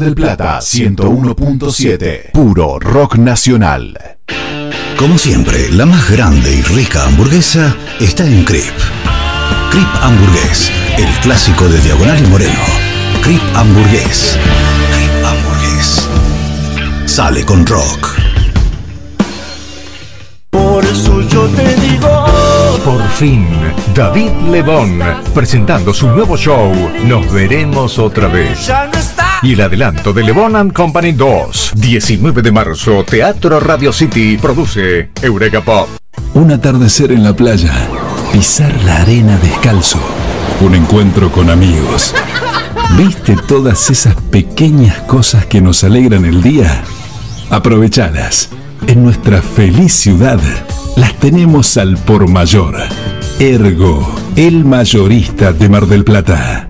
[0.00, 2.32] Mar del Plata 101.7.
[2.32, 4.16] Puro rock nacional.
[4.96, 8.64] Como siempre, la más grande y rica hamburguesa está en Crip.
[9.70, 12.60] Crip Hamburgués, el clásico de Diagonal y Moreno.
[13.22, 14.38] Crip Hamburgués.
[14.94, 16.08] Crip Hamburgués.
[17.04, 18.08] Sale con rock.
[20.48, 22.26] Por eso yo te digo.
[22.84, 23.46] Por fin,
[23.94, 25.02] David Lebón,
[25.34, 26.72] presentando su nuevo show,
[27.04, 28.70] Nos veremos otra vez.
[29.42, 35.10] Y el adelanto de Lebón and Company 2, 19 de marzo, Teatro Radio City, produce
[35.22, 35.88] Eureka Pop.
[36.34, 37.72] Un atardecer en la playa,
[38.32, 39.98] pisar la arena descalzo,
[40.60, 42.14] un encuentro con amigos.
[42.98, 46.82] ¿Viste todas esas pequeñas cosas que nos alegran el día?
[47.48, 48.50] Aprovechalas.
[48.86, 50.40] En nuestra feliz ciudad
[50.96, 52.76] las tenemos al por mayor.
[53.38, 56.69] Ergo, el mayorista de Mar del Plata.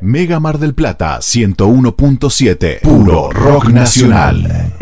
[0.00, 2.80] Mega Mar del Plata 101.7.
[2.82, 4.72] Puro rock nacional.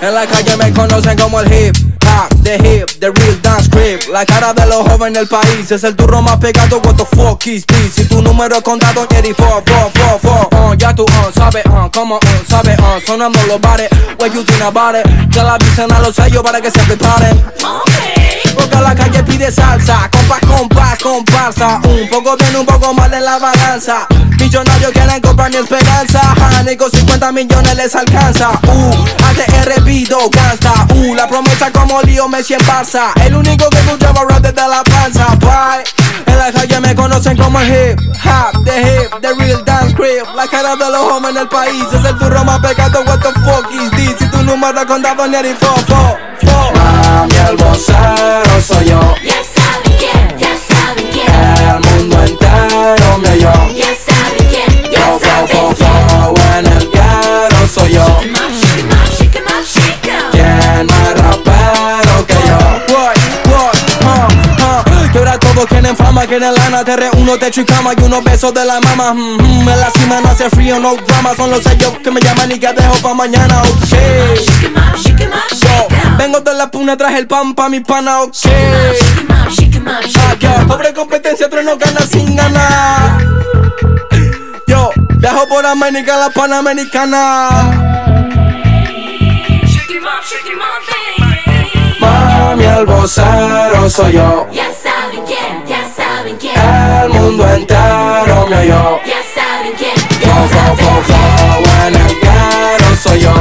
[0.00, 4.08] En la calle me conocen como el hip hop, the hip, the real dance creep.
[4.08, 6.80] La cara de los jóvenes del país es el turro más pegado.
[6.80, 7.94] What the fuck is this?
[7.94, 10.48] Si tu número es contado, Jerry, four, four, four, four.
[10.52, 13.90] Uh, ya tú, uh, sabes, uh, como, uh, sabes, uh, sonando los bares.
[14.18, 15.06] What you think about it?
[15.30, 17.44] Ya la avisen a los sellos para que se preparen.
[18.54, 21.80] Porque la calle pide salsa, compas, compas, comparsa.
[21.84, 24.06] Un poco bien, un poco mal en la balanza.
[24.40, 26.20] Millonarios quieren comprar mi esperanza.
[26.78, 28.50] Con 50 millones les alcanza.
[28.66, 30.86] Uh, ATR pido gasta.
[30.94, 33.10] Uh, la promesa como lío Messi en Barça.
[33.24, 35.26] El único que escuchaba rap desde la panza.
[35.40, 35.82] Bye.
[36.26, 40.24] En la calle me conocen como el hip hop, the hip, the real dance crib.
[40.36, 43.02] La cara de los hombres en el país es el turro más pecado.
[43.06, 44.14] What the fuck is this?
[44.20, 46.16] Si tu número contado ni el fo, fo,
[46.46, 46.72] fo.
[46.76, 49.00] Mami, el vocero soy yo.
[49.24, 51.34] Ya saben quién, ya saben quién.
[51.34, 53.52] El mundo entero me oyó.
[53.74, 55.88] Ya saben quién, ya Fo, fo, saben fo, quién.
[55.88, 58.04] fo, en el ghetto soy yo.
[58.06, 59.97] Shake up, shake up, shake up, shake
[65.58, 68.80] todos quieren fama, quieren lana Te reúno, techo y cama y unos besos de la
[68.80, 72.10] mama mm, mm, En la cima no hace frío, no drama Son los sellos que
[72.12, 75.22] me llaman y que dejo pa' mañana, up, shake
[75.90, 76.16] 'em.
[76.16, 78.34] Vengo de la puna, traje el pan pa' mi pana, ok
[80.16, 80.68] Ah, yo, 'em.
[80.68, 83.18] Pobre competencia, pero no gana sin ganar
[84.68, 87.48] Yo, viajo por América, la Panamericana.
[92.00, 94.46] Mami, el vocero soy yo
[96.88, 99.00] El mundo entero me oyó.
[99.04, 103.34] Ya saben quién, Fo, fo, fo, fo, en el ghetto soy yo.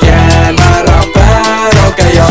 [0.00, 2.26] ¿Quién más rapero que yo?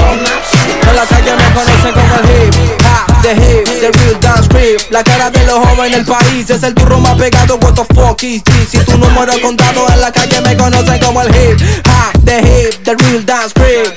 [0.89, 4.81] En la calle me conocen como el hip hop, the hip, the real dance creep
[4.89, 8.23] La cara de los jóvenes del país es el turro más pegado What the fuck
[8.23, 8.69] is this?
[8.69, 12.39] Si tu número es contado en la calle me conocen como el hip hop, the
[12.39, 13.93] hip, the real dance creep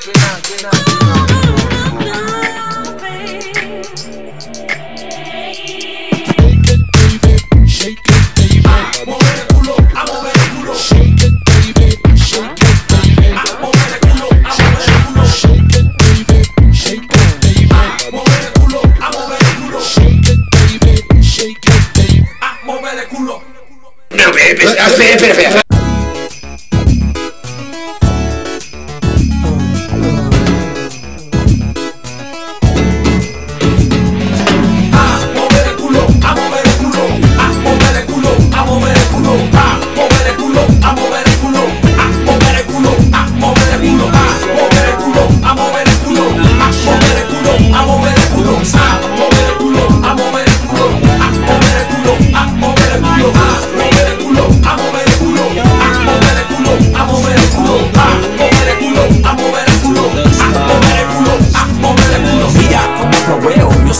[24.50, 25.69] espera, espera, espera.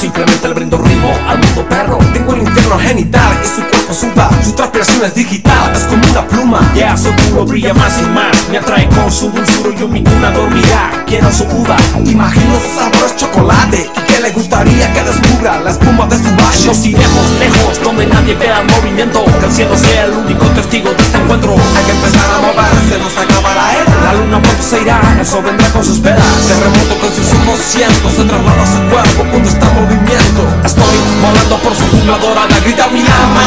[0.01, 1.99] simplemente le brindo ritmo al mundo perro.
[2.15, 6.27] Tengo el interno genital y su cuerpo suda Su transpiración es digital, es como una
[6.27, 6.61] pluma.
[6.75, 8.49] Ya yeah, su duro brilla más y más.
[8.51, 11.05] Me atrae con su dulzura, yo en ninguna dormirá.
[11.07, 14.10] Quiero su uva, imagino su sabor es chocolate.
[14.21, 16.67] Le gustaría que descubra la espuma de su valle.
[16.67, 19.25] Nos iremos lejos, donde nadie vea el movimiento.
[19.41, 21.57] Que el cielo sea el único testigo de este encuentro.
[21.57, 23.97] Hay que empezar a moverse, nos acaba la era.
[24.05, 26.21] La luna pronto se irá, eso vendrá con sus pedas.
[26.47, 30.43] Terremoto con sus humos cientos, se traslada su cuerpo cuando está en movimiento.
[30.65, 33.47] Estoy volando por su jungla dorada, grita mi alma.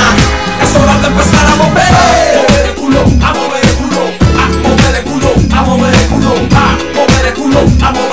[0.57, 1.85] Es hora de empezar a mover.
[1.85, 4.01] A mover el culo, a mover el culo,
[4.41, 8.09] a mover el culo, a mover el culo, a mover el culo, a mover el
[8.09, 8.12] culo,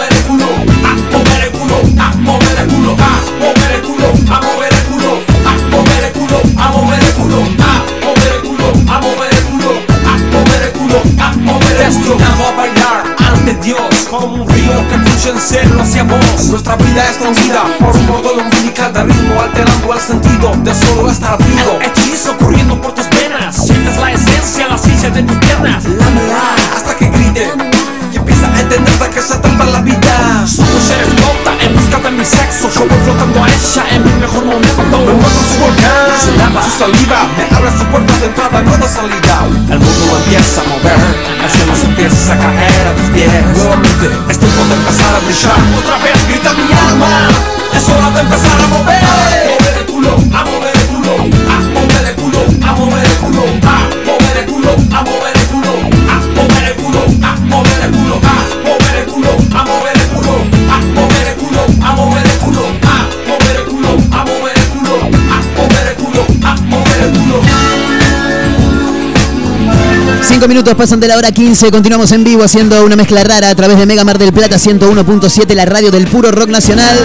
[70.41, 71.70] 5 minutos pasan de la hora 15.
[71.70, 75.53] Continuamos en vivo haciendo una mezcla rara a través de Mega Mar del Plata 101.7,
[75.55, 76.97] la radio del puro rock nacional.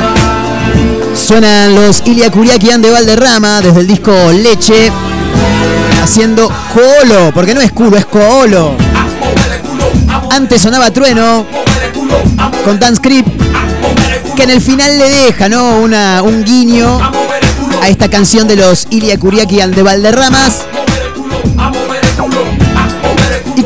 [1.13, 4.89] Suenan los Ilia Curiaquian de Valderrama desde el disco Leche
[6.01, 8.77] haciendo Coolo, porque no es culo, es Coolo.
[10.31, 11.45] Antes sonaba Trueno
[12.63, 13.27] con Dan Script,
[14.37, 15.79] que en el final le deja ¿no?
[15.79, 17.01] Una, un guiño
[17.81, 20.61] a esta canción de los Ilia Curiaquian de Valderramas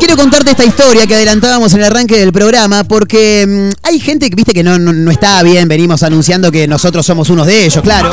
[0.09, 4.27] quiero contarte esta historia que adelantábamos en el arranque del programa, porque mm, hay gente
[4.27, 7.65] que viste que no, no, no está bien, venimos anunciando que nosotros somos unos de
[7.65, 8.09] ellos, claro.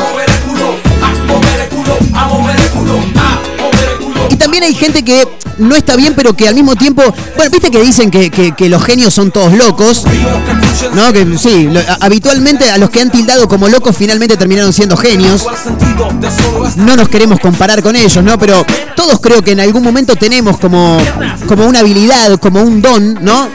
[4.37, 5.27] Y también hay gente que
[5.57, 7.03] no está bien, pero que al mismo tiempo.
[7.37, 10.05] Bueno, viste que dicen que, que- los genios son todos locos.
[10.95, 11.11] ¿No?
[11.11, 11.71] Que sí,
[12.01, 15.47] habitualmente a los que han tildado como locos finalmente terminaron siendo genios.
[16.77, 18.39] No nos queremos comparar con ellos, ¿no?
[18.39, 20.99] Pero todos creo que en algún momento tenemos como,
[21.49, 23.49] como una habilidad, como un don, ¿no?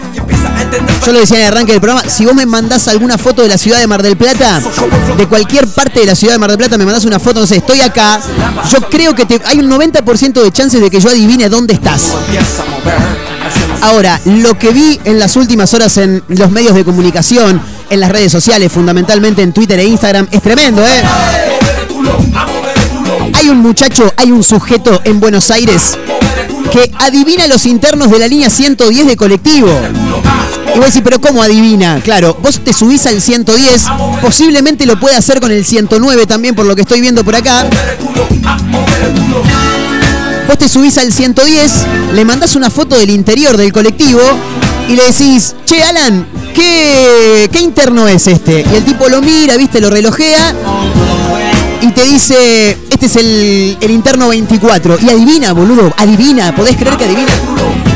[1.06, 3.48] Yo lo decía en el arranque del programa, si vos me mandás alguna foto de
[3.48, 4.62] la ciudad de Mar del Plata,
[5.18, 7.48] de cualquier parte de la ciudad de Mar del Plata, me mandás una foto, no
[7.48, 8.20] sé, estoy acá,
[8.72, 12.14] yo creo que hay un 90% de chances de que yo adivine dónde estás.
[13.82, 18.12] Ahora, lo que vi en las últimas horas en los medios de comunicación, en las
[18.12, 21.04] redes sociales, fundamentalmente en Twitter e Instagram, es tremendo, ¿eh?
[23.34, 25.98] Hay un muchacho, hay un sujeto en Buenos Aires
[26.72, 29.70] que adivina los internos de la línea 110 de colectivo.
[30.74, 32.00] Y vos decís, pero ¿cómo adivina?
[32.04, 33.84] Claro, vos te subís al 110,
[34.22, 37.66] posiblemente lo puede hacer con el 109 también, por lo que estoy viendo por acá.
[40.48, 41.72] Vos te subís al 110,
[42.14, 44.22] le mandás una foto del interior del colectivo
[44.88, 48.66] y le decís, che, Alan, ¿qué, qué interno es este?
[48.72, 50.56] Y el tipo lo mira, viste, lo relojea
[51.82, 55.00] y te dice, este es el, el interno 24.
[55.02, 57.91] Y adivina, boludo, adivina, ¿podés creer que adivina?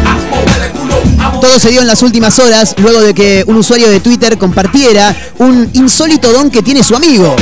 [1.41, 5.15] Todo se dio en las últimas horas luego de que un usuario de Twitter compartiera
[5.39, 7.35] un insólito don que tiene su amigo.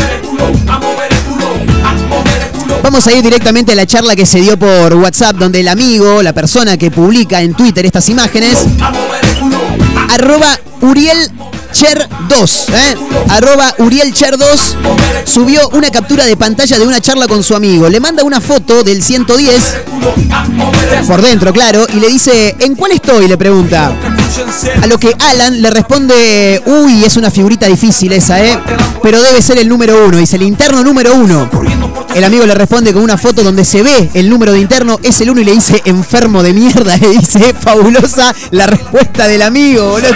[2.82, 6.22] Vamos a ir directamente a la charla que se dio por WhatsApp, donde el amigo,
[6.22, 8.66] la persona que publica en Twitter estas imágenes,
[10.10, 11.32] arroba Uriel
[11.72, 12.96] Cher 2, ¿eh?
[13.30, 14.78] arroba Uriel Cher 2,
[15.24, 17.90] subió una captura de pantalla de una charla con su amigo.
[17.90, 19.76] Le manda una foto del 110,
[21.08, 23.28] por dentro, claro, y le dice, ¿en cuál estoy?
[23.28, 23.96] Le pregunta.
[24.82, 28.60] A lo que Alan le responde, uy, es una figurita difícil esa, ¿eh?
[29.02, 30.18] Pero debe ser el número uno.
[30.18, 31.50] Dice, el interno número uno.
[32.16, 35.20] El amigo le responde con una foto donde se ve el número de interno, es
[35.22, 36.96] el uno y le dice, enfermo de mierda.
[37.04, 40.10] Le dice, fabulosa la respuesta del amigo, boludo.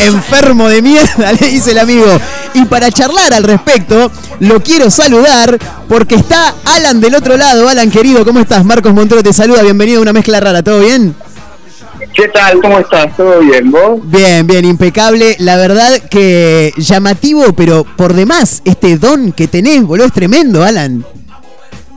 [0.00, 2.06] Enfermo de mierda, le dice el amigo.
[2.54, 7.68] Y para charlar al respecto, lo quiero saludar porque está Alan del otro lado.
[7.68, 8.64] Alan, querido, ¿cómo estás?
[8.64, 9.62] Marcos Montero te saluda.
[9.62, 10.62] Bienvenido a una mezcla rara.
[10.62, 11.14] ¿Todo bien?
[12.14, 12.60] ¿Qué tal?
[12.60, 13.16] ¿Cómo estás?
[13.16, 13.70] ¿Todo bien?
[13.70, 14.00] ¿Vos?
[14.04, 15.36] Bien, bien, impecable.
[15.38, 21.04] La verdad que llamativo, pero por demás, este don que tenés, boludo, es tremendo, Alan.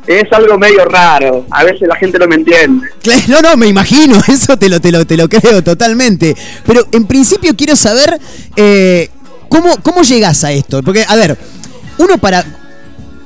[0.08, 1.46] Es algo medio raro.
[1.52, 2.88] A veces la gente no me entiende.
[3.28, 6.36] No, no, me imagino, eso te lo, te lo, te lo creo totalmente.
[6.66, 8.20] Pero en principio quiero saber
[8.56, 9.10] eh,
[9.50, 10.82] ¿cómo, cómo llegás a esto.
[10.84, 11.38] Porque, a ver,
[11.98, 12.44] uno para,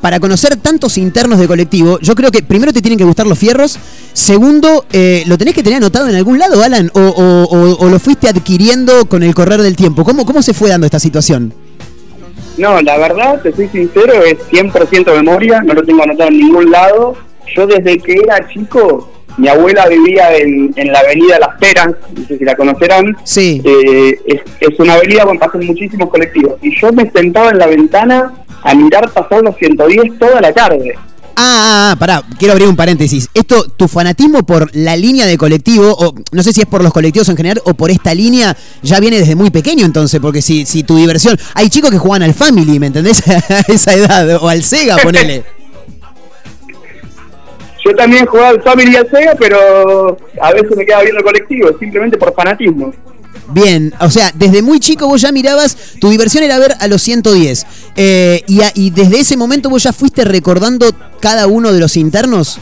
[0.02, 3.40] para conocer tantos internos de colectivo, yo creo que primero te tienen que gustar los
[3.40, 3.78] fierros,
[4.14, 6.92] segundo, eh, ¿lo tenés que tener anotado en algún lado, Alan?
[6.94, 10.04] O, o- o- o lo fuiste adquiriendo con el correr del tiempo?
[10.04, 11.54] ¿Cómo, ¿Cómo se fue dando esta situación?
[12.58, 16.72] No, la verdad, te soy sincero, es 100% memoria, no lo tengo anotado en ningún
[16.72, 17.16] lado.
[17.56, 22.26] Yo desde que era chico, mi abuela vivía en, en la avenida Las Peras, no
[22.28, 23.18] sé si la conocerán.
[23.24, 23.62] Sí.
[23.64, 26.56] Eh, es, es una avenida donde pasan muchísimos colectivos.
[26.62, 28.34] Y yo me sentaba en la ventana
[28.64, 30.96] a mirar pasar los 110 toda la tarde.
[31.38, 33.30] Ah, ah, pará, quiero abrir un paréntesis.
[33.34, 36.94] Esto, tu fanatismo por la línea de colectivo, o no sé si es por los
[36.94, 40.66] colectivos en general o por esta línea, ya viene desde muy pequeño entonces, porque si,
[40.66, 41.38] si tu diversión.
[41.54, 43.22] Hay chicos que juegan al Family, ¿me entendés?
[43.28, 45.44] A esa edad, o al Sega, ponele.
[47.84, 51.74] Yo también jugaba al Family y al Sega, pero a veces me quedaba viendo colectivos,
[51.80, 52.92] simplemente por fanatismo.
[53.50, 57.02] Bien, o sea, desde muy chico vos ya mirabas, tu diversión era ver a los
[57.04, 57.66] 110.
[57.96, 60.88] Eh, y, a- y desde ese momento vos ya fuiste recordando
[61.20, 62.60] cada uno de los internos.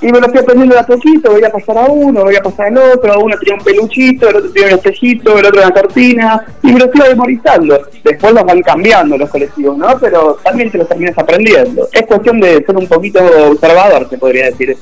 [0.00, 2.40] Y me lo fui aprendiendo de a poquito, voy a pasar a uno, voy a
[2.40, 5.72] pasar al otro, uno tenía un peluchito, el otro tenía un espejito, el otro una
[5.72, 7.80] cortina, y me lo fui memorizando.
[8.04, 9.98] Después los van cambiando los colectivos, ¿no?
[9.98, 11.88] Pero también te los terminas aprendiendo.
[11.90, 13.18] Es cuestión de ser un poquito
[13.50, 14.76] observador, te podría decir.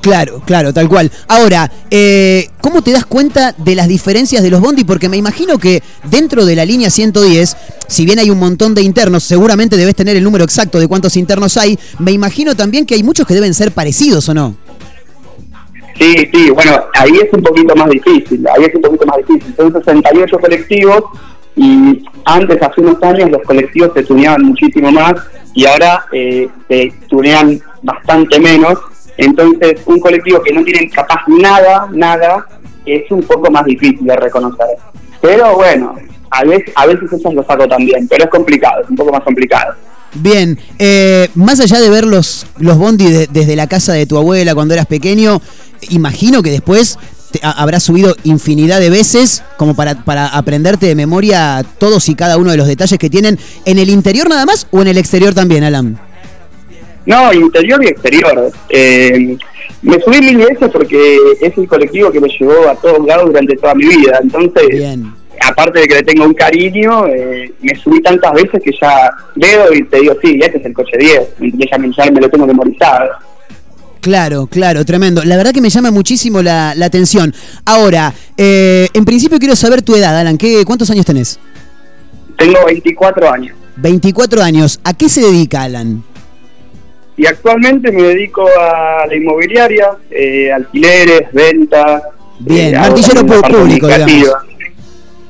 [0.00, 1.10] Claro, claro, tal cual.
[1.28, 4.84] Ahora, eh, ¿cómo te das cuenta de las diferencias de los bondi?
[4.84, 7.56] Porque me imagino que dentro de la línea 110,
[7.88, 11.18] si bien hay un montón de internos, seguramente debes tener el número exacto de cuántos
[11.18, 14.56] internos hay, me imagino también que hay muchos que deben ser parecidos, ¿o no?
[15.98, 19.54] Sí, sí, bueno, ahí es un poquito más difícil, ahí es un poquito más difícil.
[19.56, 21.02] Son 68 colectivos
[21.54, 25.14] y antes, hace unos años, los colectivos se tuneaban muchísimo más
[25.54, 28.78] y ahora eh, se tunean bastante menos.
[29.16, 32.46] Entonces, un colectivo que no tiene capaz nada, nada,
[32.86, 34.66] es un poco más difícil de reconocer.
[35.20, 35.94] Pero bueno,
[36.30, 39.22] a veces, a veces eso lo saco también, pero es complicado, es un poco más
[39.22, 39.74] complicado.
[40.14, 44.18] Bien, eh, más allá de ver los, los bondi de- desde la casa de tu
[44.18, 45.40] abuela cuando eras pequeño,
[45.88, 46.98] imagino que después
[47.30, 52.36] te- habrás subido infinidad de veces como para, para aprenderte de memoria todos y cada
[52.36, 55.32] uno de los detalles que tienen en el interior nada más o en el exterior
[55.32, 55.98] también, Alan.
[57.06, 58.50] No, interior y exterior.
[58.68, 59.36] Eh,
[59.82, 63.56] me subí mil veces porque es el colectivo que me llevó a todos lados durante
[63.56, 64.20] toda mi vida.
[64.22, 64.64] Entonces,
[65.40, 69.72] aparte de que le tengo un cariño, eh, me subí tantas veces que ya veo
[69.74, 71.20] y te digo, sí, este es el coche 10.
[71.40, 73.10] Y ya, me- ya me lo tengo memorizado.
[74.00, 75.22] Claro, claro, tremendo.
[75.24, 77.32] La verdad que me llama muchísimo la, la atención.
[77.64, 80.38] Ahora, eh, en principio quiero saber tu edad, Alan.
[80.38, 81.38] ¿Qué, ¿Cuántos años tenés?
[82.36, 83.56] Tengo 24 años.
[83.76, 84.80] 24 años.
[84.84, 86.02] ¿A qué se dedica Alan?
[87.16, 92.02] Y actualmente me dedico a la inmobiliaria, eh, alquileres, ventas.
[92.38, 94.38] Bien, eh, martillero público, administrativa.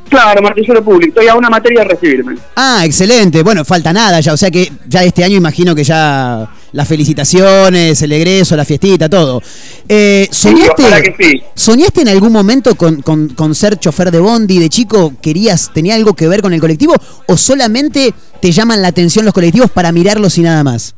[0.08, 1.08] Claro, martillero público.
[1.08, 2.36] Estoy a una materia de recibirme.
[2.54, 3.42] Ah, excelente.
[3.42, 4.34] Bueno, falta nada ya.
[4.34, 9.08] O sea que ya este año imagino que ya las felicitaciones, el egreso, la fiestita,
[9.08, 9.40] todo.
[9.88, 11.42] Eh, ¿soñaste, ojalá que sí.
[11.54, 15.14] ¿Soñaste en algún momento con, con- con ser chofer de bondi de chico?
[15.22, 16.94] ¿Querías, tenía algo que ver con el colectivo?
[17.26, 20.94] ¿O solamente te llaman la atención los colectivos para mirarlos y nada más?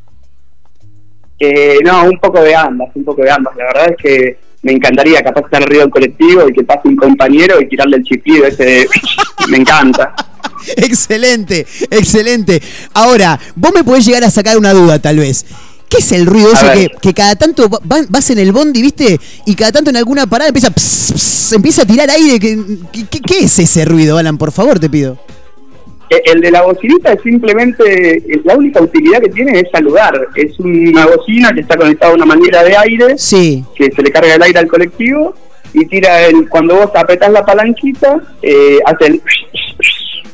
[1.47, 3.55] Eh, no, un poco de ambas, un poco de ambas.
[3.57, 6.97] La verdad es que me encantaría capaz estar arriba del colectivo y que pase un
[6.97, 8.89] compañero y tirarle el chiflido ese de...
[9.49, 10.15] me encanta.
[10.77, 12.63] excelente, excelente.
[12.95, 15.45] Ahora, vos me podés llegar a sacar una duda, tal vez.
[15.89, 19.21] ¿Qué es el ruido ese que, cada tanto va- vas en el bondi, viste?
[19.47, 20.69] Y cada tanto en alguna parada empieza,
[21.55, 22.41] empieza a tirar aire.
[22.41, 22.59] ¿Qué,
[23.11, 24.39] qué- qué es ese ruido, Alan?
[24.39, 25.19] Por favor, te pido.
[26.15, 30.29] Eh, El de la bocinita es simplemente, eh, la única utilidad que tiene es saludar.
[30.35, 34.35] Es una bocina que está conectada a una manguera de aire, que se le carga
[34.35, 35.35] el aire al colectivo
[35.73, 39.23] y tira el, cuando vos apretás la palanquita, eh, hace el...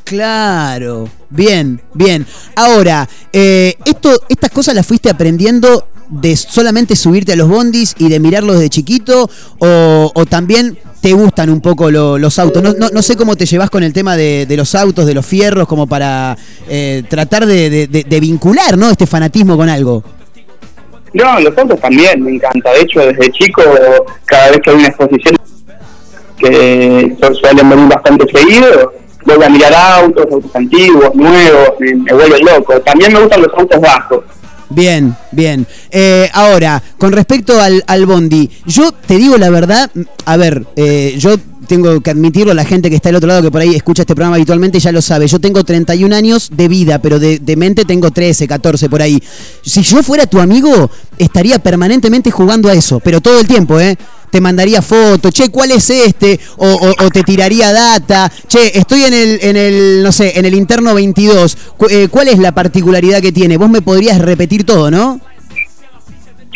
[0.05, 2.27] Claro, bien, bien.
[2.57, 8.09] Ahora, eh, esto, estas cosas las fuiste aprendiendo de solamente subirte a los bondis y
[8.09, 9.31] de mirarlos de chiquito,
[9.61, 12.63] o, o también te gustan un poco lo- los autos.
[12.63, 15.15] No, no- no sé cómo te llevas con el tema de, de los autos, de
[15.15, 16.37] los fierros, como para
[16.69, 18.91] eh, tratar de, de- vincular, ¿no?
[18.91, 20.03] Este fanatismo con algo.
[21.13, 22.71] No, los autos también, me encanta.
[22.73, 23.63] De hecho, desde chico,
[24.27, 25.37] cada vez que hay una exposición
[26.39, 28.93] que su- suelen venir bastante seguido,
[29.27, 32.81] voy a mirar autos, autos antiguos, nuevos, me, me vuelve loco.
[32.81, 34.25] También me gustan los autos bajos.
[34.71, 35.67] Bien, bien.
[35.91, 39.91] Eh, ahora, con respecto al, al Bondi, yo te digo la verdad,
[40.25, 41.37] a ver, eh, yo
[41.67, 44.15] tengo que admitirlo, la gente que está al otro lado, que por ahí escucha este
[44.15, 45.29] programa habitualmente, ya lo sabe.
[45.29, 49.23] Yo tengo 31 años de vida, pero de, de mente tengo 13, 14 por ahí.
[49.63, 53.97] Si yo fuera tu amigo, estaría permanentemente jugando a eso, pero todo el tiempo, ¿eh?
[54.31, 56.39] Te mandaría fotos, che, ¿cuál es este?
[56.57, 60.45] O, o- o te tiraría data, che, estoy en el, en el, no sé, en
[60.45, 61.57] el interno 22.
[61.77, 63.57] Cu- eh, ¿Cuál es la particularidad que tiene?
[63.57, 65.21] Vos me podrías repetir todo, ¿no?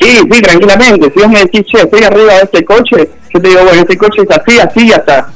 [0.00, 1.12] Sí, sí, tranquilamente.
[1.14, 3.96] Si vos me decís, che, estoy arriba de este coche, yo te digo, bueno, este
[3.96, 5.32] coche es así, así y hasta.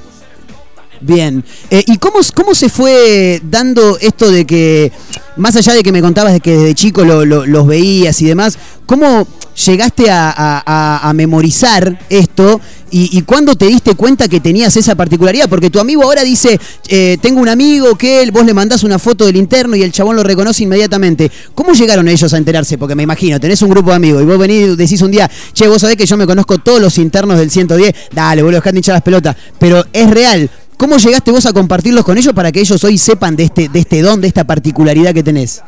[1.00, 1.44] Bien.
[1.70, 2.22] Eh, ¿Y cómo,
[2.54, 4.90] se fue dando esto de que,
[5.36, 8.26] más allá de que me contabas de que desde chico lo- lo- los veías y
[8.26, 9.26] demás, cómo
[9.66, 12.60] llegaste a, memorizar esto
[12.90, 15.48] y, cuándo te diste cuenta que tenías esa particularidad?
[15.48, 16.58] Porque tu amigo ahora dice,
[16.88, 20.16] eh, tengo un amigo que vos le mandás una foto del interno y el chabón
[20.16, 21.30] lo reconoce inmediatamente.
[21.54, 22.78] ¿Cómo llegaron ellos a enterarse?
[22.78, 25.30] Porque me imagino, tenés un grupo de amigos y vos venís y decís un día,
[25.52, 28.78] che, vos sabés que yo me conozco todos los internos del 110, dale, boludo, dejate
[28.78, 29.36] hinchar las pelotas.
[29.58, 30.48] Pero es real.
[30.78, 33.80] ¿Cómo llegaste vos a compartirlos con ellos para que ellos hoy sepan de este, de
[33.80, 35.60] este don, de esta particularidad que tenés?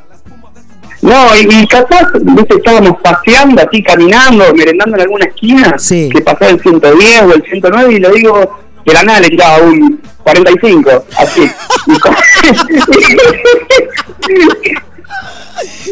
[1.02, 6.52] No, y, y capaz, viste, estábamos paseando así, caminando, merendando en alguna esquina, que pasaba
[6.52, 11.04] el 110 o el 109 y le digo, de la nada le tiraba un 45,
[11.18, 11.50] así.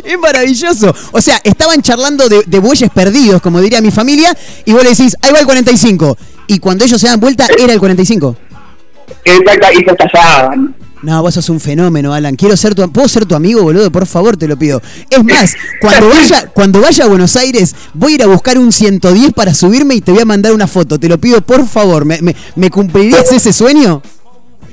[0.05, 0.95] Es maravilloso.
[1.13, 4.35] O sea, estaban charlando de, de bueyes perdidos, como diría mi familia,
[4.65, 6.17] y vos le decís, ahí va el 45.
[6.47, 8.37] Y cuando ellos se dan vuelta, era el 45.
[9.29, 10.75] Y se estallaban.
[11.03, 12.35] No, vos sos un fenómeno, Alan.
[12.35, 13.91] Quiero ser tu, ¿Puedo ser tu amigo, boludo?
[13.93, 14.83] Por favor, te lo pido.
[15.11, 18.73] Es más, cuando vaya, cuando vaya a Buenos Aires, voy a ir a buscar un
[18.73, 20.99] 110 para subirme y te voy a mandar una foto.
[20.99, 22.05] Te lo pido, por favor.
[22.05, 24.03] ¿Me, me, me cumplirías ese sueño?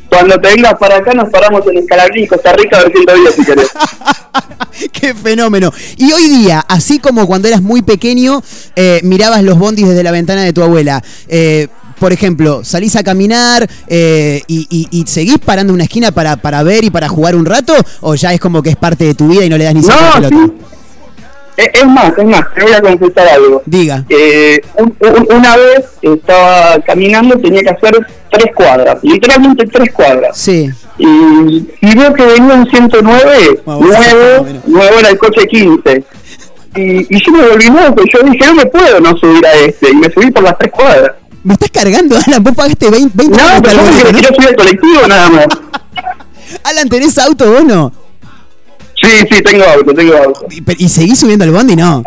[0.09, 3.43] Cuando te vengas para acá nos paramos en Escalabrín, Costa Rica, a ver 110 si
[3.45, 3.69] querés.
[4.91, 5.71] ¡Qué fenómeno!
[5.97, 8.41] Y hoy día, así como cuando eras muy pequeño,
[8.75, 11.03] eh, mirabas los bondis desde la ventana de tu abuela.
[11.27, 11.67] eh,
[11.99, 16.63] por ejemplo, salís a caminar eh, y, y- y seguís parando una esquina para, para
[16.63, 19.27] ver y para jugar un rato, o ya es como que es parte de tu
[19.27, 20.35] vida y no le das ni siquiera No, pelota.
[20.35, 20.53] sí.
[21.57, 23.63] Es, más, es más, te voy a confesar algo.
[23.65, 24.03] Diga.
[24.09, 30.37] Eh, un- un- una vez estaba caminando, tenía que hacer tres cuadras, literalmente tres cuadras.
[30.37, 30.69] Sí.
[30.97, 36.03] Y, y veo que venía un 109, nuevo, nuevo era el coche 15.
[36.75, 39.91] Y, y yo me volví loco, yo dije, no me puedo no subir a este,
[39.91, 41.11] y me subí por las tres cuadras.
[41.45, 42.43] ¿Me estás cargando, Alan?
[42.43, 45.29] Vos pagaste 20, 20 No, pero yo el boleto, me quería subir al colectivo nada
[45.29, 45.45] más.
[46.63, 47.93] Alan, ¿tenés auto vos no?
[48.99, 50.47] Sí, sí, tengo auto, tengo auto.
[50.49, 51.75] ¿Y, seguís subiendo al bondi?
[51.75, 52.03] No.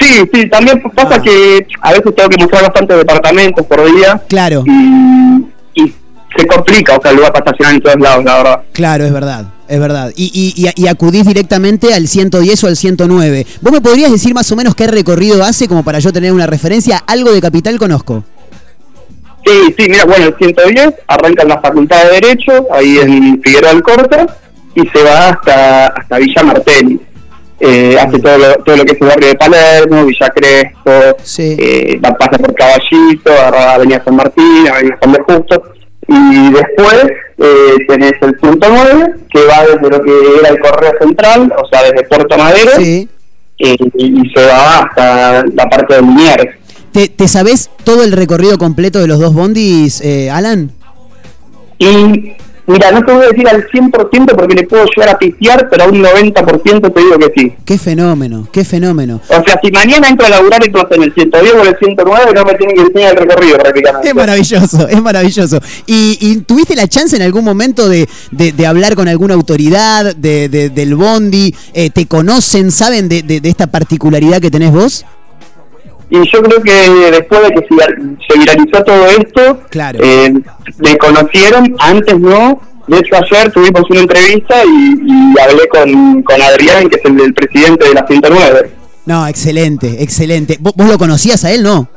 [0.00, 4.22] Sí, sí, también pasa que a veces tengo que mostrar bastantes departamentos por día.
[4.28, 4.64] Claro.
[4.66, 5.46] Y
[6.36, 8.60] se complica, o sea, el lugar para estacionar en todos lados, la verdad.
[8.72, 10.12] Claro, es verdad, es verdad.
[10.16, 13.46] Y, y, acudís directamente al 110 o al 109.
[13.60, 16.46] ¿Vos me podrías decir más o menos qué recorrido hace como para yo tener una
[16.46, 17.02] referencia?
[17.06, 18.24] Algo de Capital conozco.
[19.44, 23.72] Sí, sí, mira, bueno, el 110 arranca en la Facultad de Derecho, ahí en Figueroa
[23.74, 24.26] del Corte,
[24.74, 27.00] y se va hasta, hasta Villa Martelli.
[27.58, 30.90] Eh, hace todo lo, todo lo que es el barrio de Palermo, Villa Crespo,
[31.38, 35.62] eh, va- pasa por Caballito, agarra Avenida San Martín, Avenida San Justo,
[36.08, 37.06] y después
[37.38, 41.82] eh, tenés el 109, que va desde lo que era el Correo Central, o sea,
[41.82, 43.06] desde Puerto Madero, eh,
[43.58, 46.56] y se va hasta la parte de Liniers.
[46.92, 50.70] ¿Te, te sabés todo el recorrido completo de los dos bondis, eh, Alan?
[51.78, 52.32] Y
[52.66, 55.84] mira, no te voy a decir al 100% porque le puedo llegar a pitear, pero
[55.84, 57.52] a un 90% te digo que sí.
[57.64, 59.20] Qué fenómeno, qué fenómeno.
[59.28, 62.44] O sea, si mañana entro a laburar entonces en el 110 o el 109, no
[62.44, 64.08] me tienen que enseñar el recorrido prácticamente.
[64.08, 65.60] Es maravilloso, es maravilloso.
[65.86, 70.14] ¿Y, y tuviste la chance en algún momento de, de- de hablar con alguna autoridad
[70.16, 71.54] de, de- del Bondi?
[71.74, 75.04] Eh, ¿Te conocen, saben de- de esta particularidad que tenés vos?
[76.08, 79.98] Y yo creo que después de que se, vir- se viralizó todo esto, Claro.
[80.02, 80.32] eh,
[80.78, 82.60] me conocieron, antes no.
[82.86, 87.20] De hecho, ayer tuvimos una entrevista y, y hablé con, con Adrián, que es el,
[87.20, 88.70] el presidente de la 109.
[89.06, 90.58] No, excelente, excelente.
[90.60, 91.88] ¿Vos, vos lo conocías a él, no?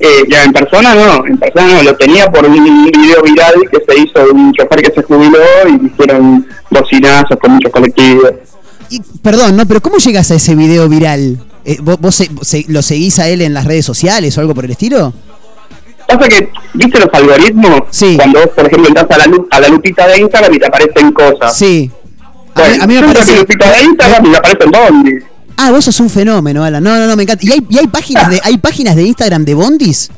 [0.00, 3.78] Eh, ya en persona no, en persona no, lo tenía por un video viral que
[3.92, 5.38] se hizo de un chofer que se jubiló
[5.68, 8.32] y hicieron bocinazos con muchos colectivos.
[9.22, 11.38] Perdón, no, pero ¿cómo llegas a ese video viral?
[11.68, 14.54] Eh, ¿Vos, vos se- se- lo seguís a él en las redes sociales o algo
[14.54, 15.12] por el estilo?
[16.06, 17.82] Pasa que, ¿viste los algoritmos?
[17.90, 18.16] Sí.
[18.16, 21.12] Cuando vos, por ejemplo, entras a la, a la lupita de Instagram y te aparecen
[21.12, 21.54] cosas.
[21.56, 21.90] Sí.
[22.54, 25.22] Bueno, a mí me parece- a mi lupita de Instagram y me aparecen bondis.
[25.58, 26.82] Ah, vos sos un fenómeno, Alan.
[26.82, 27.44] No, no, no, me encanta.
[27.44, 30.10] ¿Y hay, y hay páginas de hay páginas de Instagram de bondis?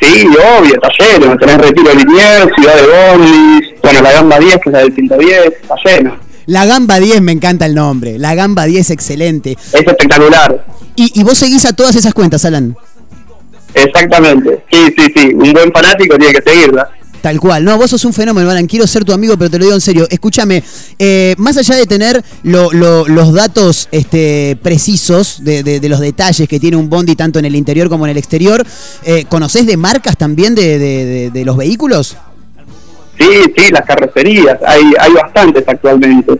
[0.00, 0.26] Sí,
[0.58, 1.36] obvio, está lleno.
[1.38, 5.46] Tenés Retiro Liniers, Ciudad de Bondis, bueno, la gamba 10, que es la del 110,
[5.62, 6.16] está lleno.
[6.46, 8.18] La Gamba 10 me encanta el nombre.
[8.18, 9.52] La Gamba 10 excelente.
[9.52, 10.66] Es espectacular.
[10.96, 12.76] Y, y vos seguís a todas esas cuentas, Alan.
[13.74, 14.64] Exactamente.
[14.70, 15.26] Sí, sí, sí.
[15.34, 16.88] Un buen fanático tiene que seguirla.
[17.20, 18.66] Tal cual, no, vos sos un fenómeno, Alan.
[18.66, 20.06] Quiero ser tu amigo, pero te lo digo en serio.
[20.10, 20.62] Escúchame,
[20.98, 26.00] eh, más allá de tener lo- lo- los datos este, precisos de, de- de los
[26.00, 28.64] detalles que tiene un Bondi tanto en el interior como en el exterior,
[29.04, 32.14] eh, ¿conocés de marcas también de, de- de- de los vehículos?
[33.18, 34.58] Sí, sí, las carrocerías.
[34.66, 36.32] Hay, hay bastantes actualmente.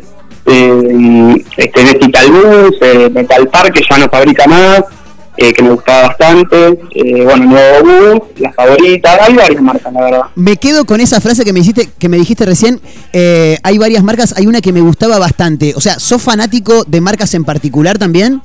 [0.47, 4.83] Eh, este, Metal Bus, eh, Metal Park, que ya no fabrica más,
[5.37, 6.79] eh, que me gustaba bastante.
[6.95, 7.85] Eh, bueno, Nuevo
[8.19, 9.25] Bus, la favorita.
[9.25, 10.23] Hay varias marcas, la verdad.
[10.35, 12.81] Me quedo con esa frase que me dijiste, que me dijiste recién.
[13.13, 15.73] eh, hay varias marcas, hay una que me gustaba bastante.
[15.77, 18.43] O sea, ¿sos fanático de marcas en particular también?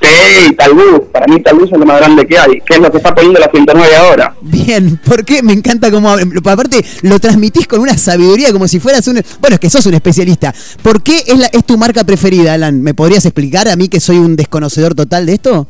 [0.00, 1.02] Sí, Talbus.
[1.12, 3.38] Para mí Talbus es lo más grande que hay, que es lo que está poniendo
[3.38, 4.34] la 109 ahora.
[4.40, 9.20] Bien, porque me encanta cómo aparte lo transmitís con una sabiduría como si fueras un
[9.40, 10.54] bueno, es que sos un especialista.
[10.82, 12.82] ¿Por qué es la es tu marca preferida, Alan?
[12.82, 15.66] ¿Me podrías explicar a mí que soy un desconocedor total de esto?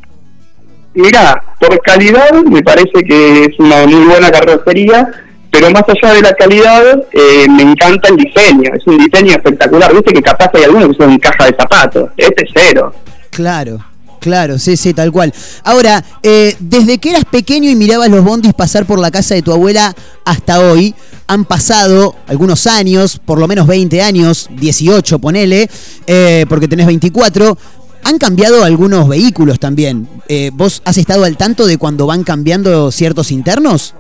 [0.95, 5.09] Mira, por calidad me parece que es una muy buena carrocería,
[5.51, 8.71] pero más allá de la calidad, eh, me encanta el diseño.
[8.75, 9.93] Es un diseño espectacular.
[9.93, 12.11] Viste que capaz hay algunos que son caja de zapatos.
[12.17, 12.93] Este es cero.
[13.31, 13.90] Claro.
[14.21, 15.33] Claro, sí, sí, tal cual.
[15.65, 19.43] Ahora, eh, desde que eras pequeño y mirabas los bondis pasar por la casa de
[19.43, 19.95] tu abuela
[20.25, 20.95] hasta hoy,
[21.27, 25.69] han pasado algunos años, por lo menos 20 años, 18, ponele,
[26.07, 27.57] eh, porque tenés 24.
[28.05, 30.09] Han cambiado algunos vehículos también.
[30.29, 33.95] Eh, ¿Vos has estado al tanto de cuando van cambiando ciertos internos?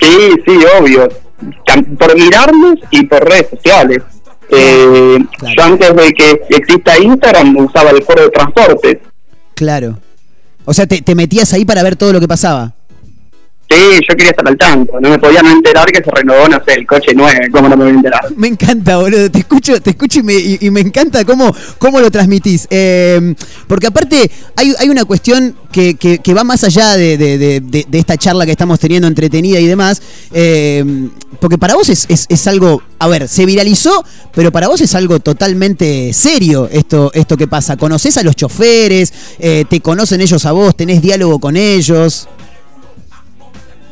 [0.00, 1.08] Sí, sí, obvio.
[1.98, 3.98] Por mirarlos y por redes sociales.
[4.48, 5.18] Eh,
[5.56, 9.02] Yo antes de que exista Instagram usaba el foro de transporte.
[9.62, 9.96] Claro.
[10.64, 12.74] O sea, te, te metías ahí para ver todo lo que pasaba.
[13.72, 15.00] Sí, yo quería estar al tanto.
[15.00, 17.48] No me podía no enterar que se renovó, no sé, el coche 9.
[17.50, 18.20] ¿Cómo no me voy a enterar?
[18.36, 19.30] Me encanta, boludo.
[19.30, 22.66] Te escucho, te escucho y me, encanta cómo, cómo lo transmitís.
[22.70, 23.34] Eh,
[23.66, 28.44] porque aparte hay, hay una cuestión que, que- va más allá de, de- esta charla
[28.44, 30.02] que estamos teniendo entretenida y demás.
[30.32, 31.08] Eh,
[31.40, 34.04] porque para vos es, es- es algo, a ver, se viralizó,
[34.34, 37.76] pero para vos es algo totalmente serio esto, esto que pasa.
[37.76, 39.12] ¿Conoces a los choferes?
[39.38, 40.76] Eh, ¿Te conocen ellos a vos?
[40.76, 42.28] ¿Tenés diálogo con ellos?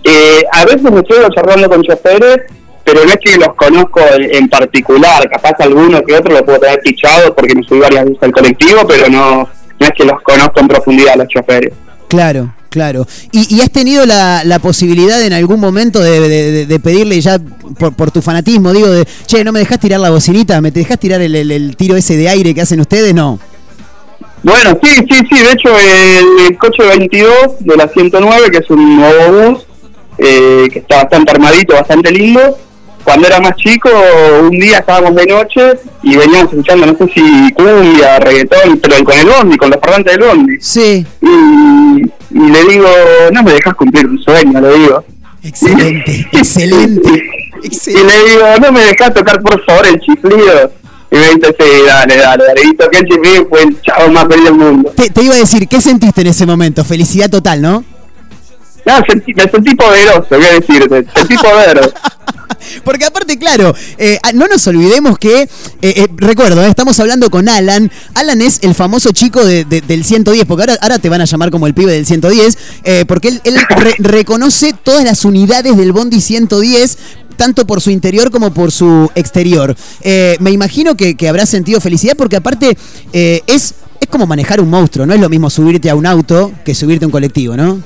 [0.05, 2.39] Eh, a veces me quedo charlando con choferes,
[2.85, 5.29] pero no es que los conozco en, en particular.
[5.31, 8.81] Capaz alguno que otro lo puedo tener fichado porque me subí varias veces al colectivo,
[8.89, 9.37] pero no,
[9.79, 11.73] no es que los conozco en profundidad los choferes.
[12.09, 13.07] Claro, claro.
[13.31, 17.39] ¿Y, y has tenido la, la posibilidad en algún momento de, de- pedirle ya,
[17.79, 20.61] por, por tu fanatismo, digo, de, che, ¿no me dejás tirar la bocinita?
[20.61, 23.15] ¿Me te dejás tirar el, el- el tiro ese de aire que hacen ustedes?
[23.15, 23.39] No.
[24.43, 25.43] Bueno, sí, sí, sí.
[25.45, 29.67] De hecho, el, el coche 22 de la 109, que es un nuevo bus,
[30.23, 32.59] eh, que está bastante armadito, bastante lindo.
[33.03, 33.89] Cuando era más chico,
[34.43, 35.73] un día estábamos de noche
[36.03, 40.17] y veníamos escuchando, no sé si cumbia, reggaetón, pero con el bondi, con los parlantes
[40.19, 40.57] del bondi.
[40.61, 41.07] Sí.
[41.23, 42.03] Y,
[42.39, 42.89] y le digo,
[43.33, 45.05] no me dejas cumplir un sueño, le digo.
[45.43, 47.23] Excelente, excelente.
[47.63, 50.73] Y le digo, no me dejas tocar por favor el chiflido.
[51.11, 52.61] Y me dice, sí, dale, dale, dale.
[52.65, 54.93] Y toqué el chiflido y fue el chavo más feliz del mundo.
[54.95, 56.85] Te, te iba a decir, ¿qué sentiste en ese momento?
[56.85, 57.85] Felicidad total, ¿no?
[58.87, 61.07] No, sentí- me sentí poderoso, voy a decirte.
[61.15, 61.93] Sentí poderoso.
[62.85, 65.49] Porque aparte, claro, eh, ah, no nos olvidemos que, eh,
[65.83, 67.91] eh, recuerdo, estamos hablando con Alan.
[68.15, 71.25] Alan es el famoso chico de- de- del 110, porque ahora, ahora te van a
[71.25, 75.77] llamar como el pibe del 110, eh, porque él, él re- reconoce todas las unidades
[75.77, 76.99] del Bondi 110
[77.37, 79.75] tanto por su interior como por su exterior.
[80.03, 82.77] Eh, me imagino que, que habrás sentido felicidad porque aparte
[83.15, 86.53] eh, es, es como manejar un monstruo, no es lo mismo subirte a un auto
[86.67, 87.81] que subirte a un colectivo, ¿no?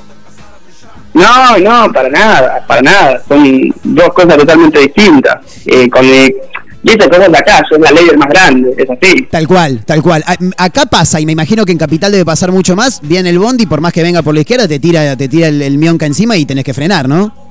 [1.15, 3.23] No, no, para nada, para nada.
[3.28, 5.36] Son dos cosas totalmente distintas.
[5.66, 6.35] Eh, con el,
[6.82, 9.23] y esta cosa es la calle, es la ley más grande, es así.
[9.31, 10.23] Tal cual, tal cual.
[10.27, 13.01] A- Acá pasa, y me imagino que en Capital debe pasar mucho más.
[13.03, 15.62] Viene el bondi, por más que venga por la izquierda, te tira, te tira el,
[15.62, 17.44] el mionca encima y tenés que frenar, ¿no?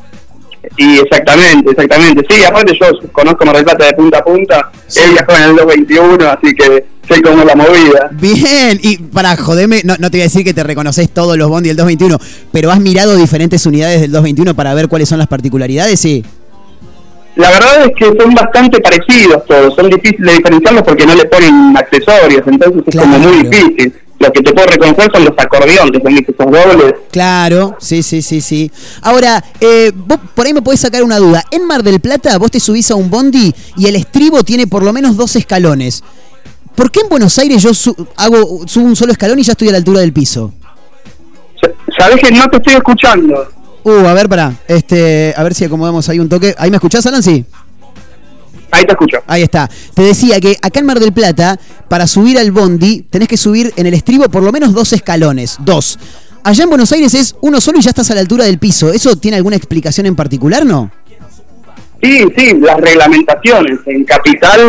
[0.78, 2.26] Y exactamente, exactamente.
[2.30, 4.72] Sí, aparte yo conozco Mar del Plata de punta a punta.
[4.96, 8.10] Él viajó en el 221, así que sé cómo es la movida.
[8.12, 11.50] Bien, y para joderme, no, no te voy a decir que te reconoces todos los
[11.50, 12.18] bondi del 221,
[12.52, 16.24] pero has mirado diferentes unidades del 221 para ver cuáles son las particularidades, sí.
[17.36, 19.74] La verdad es que son bastante parecidos todos.
[19.76, 23.94] Son difíciles de diferenciarlos porque no le ponen accesorios, entonces es como muy difícil.
[24.24, 26.94] Lo que te puedo reconocer son los acordeones, son esos dobles.
[27.12, 28.72] Claro, sí, sí, sí, sí.
[29.02, 31.44] Ahora, eh, vos por ahí me podés sacar una duda.
[31.52, 34.84] En Mar del Plata vos te subís a un bondi y el estribo tiene por
[34.84, 36.04] lo menos dos escalones.
[36.76, 39.68] ¿Por qué en Buenos Aires yo su- hago, subo un solo escalón y ya estoy
[39.68, 40.54] a la altura del piso?
[41.98, 43.48] Sabes que no te estoy escuchando.
[43.84, 44.54] Uh, a ver, pará.
[44.68, 46.56] Este, a ver si acomodamos ahí un toque.
[46.58, 47.22] ¿Ahí me escuchás, Alan?
[47.22, 47.46] Sí.
[48.74, 49.18] Ahí te escucho.
[49.28, 49.70] Ahí está.
[49.94, 53.72] Te decía que acá en Mar del Plata, para subir al bondi, tenés que subir
[53.76, 55.58] en el estribo por lo menos dos escalones.
[55.60, 56.00] Dos.
[56.44, 58.92] Allá en Buenos Aires es uno solo y ya estás a la altura del piso.
[58.92, 60.92] ¿Eso tiene alguna explicación en particular, no?
[62.02, 63.80] Sí, sí, las reglamentaciones.
[63.86, 64.60] En Capital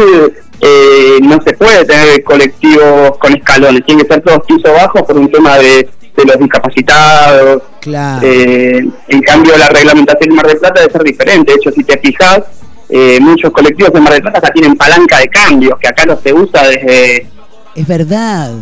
[0.60, 3.86] eh, no se puede tener colectivos con escalones.
[3.86, 7.62] Tienen que ser todos pisos bajos por un tema de, de los discapacitados.
[7.80, 8.20] Claro.
[8.22, 11.52] Eh, en cambio, la reglamentación en Mar del Plata debe ser diferente.
[11.52, 12.42] De hecho, si te fijas,
[12.88, 16.18] eh, muchos colectivos en Mar del Plata ya tienen palanca de cambios, que acá no
[16.20, 17.26] se usa desde...
[17.74, 18.52] Es verdad.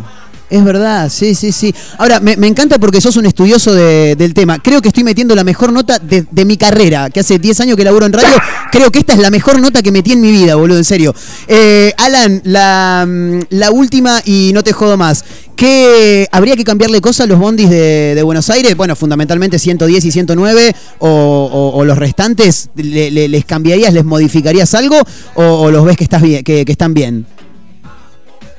[0.49, 1.73] Es verdad, sí, sí, sí.
[1.97, 4.59] Ahora, me, encanta porque sos un estudioso de- del tema.
[4.59, 7.83] Creo que estoy metiendo la mejor nota de, mi carrera, que hace 10 años que
[7.83, 8.35] laburo en radio.
[8.71, 11.15] Creo que esta es la mejor nota que metí en mi vida, boludo, en serio.
[11.47, 15.25] Eh, Alan, la, mm, última y no te jodo más.
[15.55, 18.75] ¿Qué, ¿Habría que cambiarle cosas a los bondis de, Buenos Aires?
[18.75, 22.69] Bueno, fundamentalmente 110 y 109 o, los restantes.
[22.75, 24.99] ¿Le- le- ¿Les cambiarías, les modificarías algo
[25.35, 27.25] o, los ves que, estás bien, que están bien?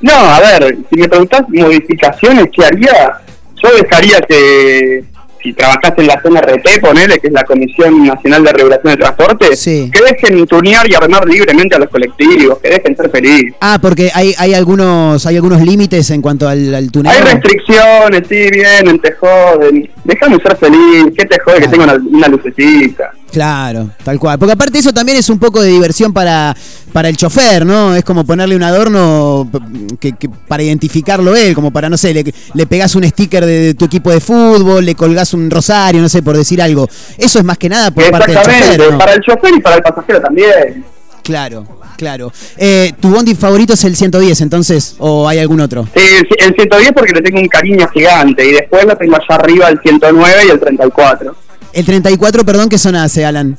[0.05, 3.21] No, a ver, si me preguntás modificaciones, ¿qué haría?
[3.63, 5.03] Yo dejaría que,
[5.43, 8.99] si trabajás en la zona RT, ponele, que es la Comisión Nacional de Regulación de
[8.99, 13.55] Transporte, que dejen tunear y armar libremente a los colectivos, que dejen ser felices.
[13.63, 17.11] Ah, porque hay, hay algunos hay algunos límites en cuanto al, al tuneo.
[17.11, 19.91] Hay restricciones, sí, vienen, te joden.
[20.05, 23.11] Déjame ser feliz, ¿qué te jode que tenga una, una lucecita?
[23.35, 24.39] Claro, tal cual.
[24.39, 26.57] Porque aparte eso también es un poco de diversión para,
[26.93, 27.95] para el chofer, ¿no?
[27.97, 32.15] Es como ponerle un adorno p- que, que para identificarlo él, como para, no sé,
[32.15, 32.25] le,
[32.55, 36.09] le pegás un sticker de, de tu equipo de fútbol, le colgás un rosario, no
[36.09, 36.89] sé, por decir algo.
[37.19, 38.99] Eso es más que nada por parte del chofer, ¿no?
[38.99, 40.85] para el chofer y para el pasajero también.
[41.25, 41.67] Claro,
[41.97, 42.33] claro.
[42.57, 44.95] Eh, ¿Tu bondi favorito es el 110 entonces?
[44.99, 45.89] ¿O hay algún otro?
[45.93, 49.27] Sí, el, el 110 porque le tengo un cariño gigante y después lo tengo allá
[49.41, 51.35] arriba el 109 y el 34.
[51.75, 53.59] El 34, perdón, ¿qué zona hace, Alan?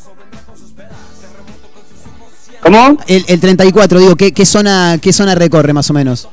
[2.62, 2.98] ¿Cómo?
[3.08, 6.30] El, el 34, digo, ¿qué, qué, zona, ¿qué zona recorre más o menos?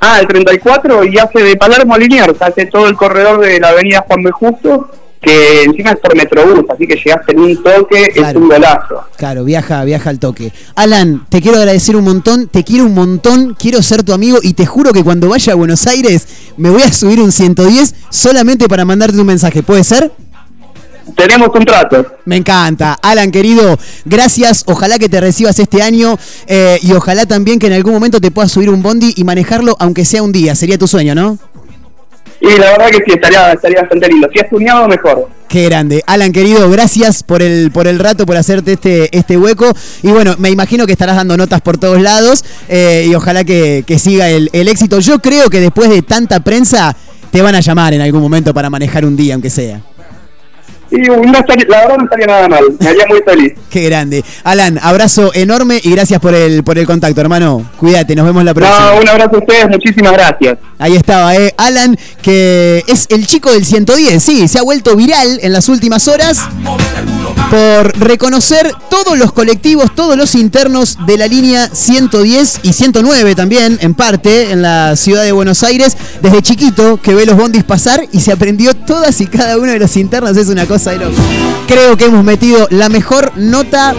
[0.00, 3.68] Ah, el 34 y hace de Palermo a Liniers, hace todo el corredor de la
[3.68, 4.30] avenida Juan B.
[4.30, 4.90] Justo,
[5.20, 9.04] que encima es por Metrobús, así que llegaste en un toque, es un golazo.
[9.16, 10.52] Claro, viaja, viaja al toque.
[10.74, 14.54] Alan, te quiero agradecer un montón, te quiero un montón, quiero ser tu amigo y
[14.54, 18.66] te juro que cuando vaya a Buenos Aires me voy a subir un 110 solamente
[18.68, 19.62] para mandarte un mensaje.
[19.62, 20.10] ¿Puede ser?
[21.14, 22.04] Tenemos un trato.
[22.24, 22.98] Me encanta.
[23.00, 24.64] Alan, querido, gracias.
[24.66, 28.30] Ojalá que te recibas este año eh, y ojalá también que en algún momento te
[28.30, 30.54] puedas subir un bondi y manejarlo, aunque sea un día.
[30.54, 31.38] Sería tu sueño, ¿no?
[32.40, 34.28] Y la verdad que sí, estaría, estaría bastante lindo.
[34.32, 35.28] Si es tuneado, mejor.
[35.48, 36.02] Qué grande.
[36.06, 39.72] Alan, querido, gracias por el, por el rato, por hacerte este, este hueco.
[40.02, 43.84] Y bueno, me imagino que estarás dando notas por todos lados eh, y ojalá que,
[43.86, 45.00] que siga el, el éxito.
[45.00, 46.94] Yo creo que después de tanta prensa
[47.30, 49.80] te van a llamar en algún momento para manejar un día, aunque sea.
[50.96, 53.52] Y no estaría- la verdad no estaría nada mal, me haría muy feliz.
[53.70, 54.24] Qué grande.
[54.44, 57.70] Alan, abrazo enorme y gracias por el, por el contacto, hermano.
[57.78, 58.92] Cuídate, nos vemos la próxima.
[58.92, 60.58] No, un abrazo a ustedes, muchísimas gracias.
[60.78, 61.54] Ahí estaba, eh.
[61.56, 66.06] Alan, que es el chico del 110, sí, se ha vuelto viral en las últimas
[66.08, 66.40] horas
[67.50, 73.78] por reconocer todos los colectivos, todos los internos de la línea 110 y 109 también,
[73.80, 78.06] en parte, en la ciudad de Buenos Aires, desde chiquito que ve los bondis pasar
[78.12, 81.16] y se aprendió todas y cada uno de los internos, es una cosa de loco.
[81.66, 83.94] Creo que hemos metido la mejor nota,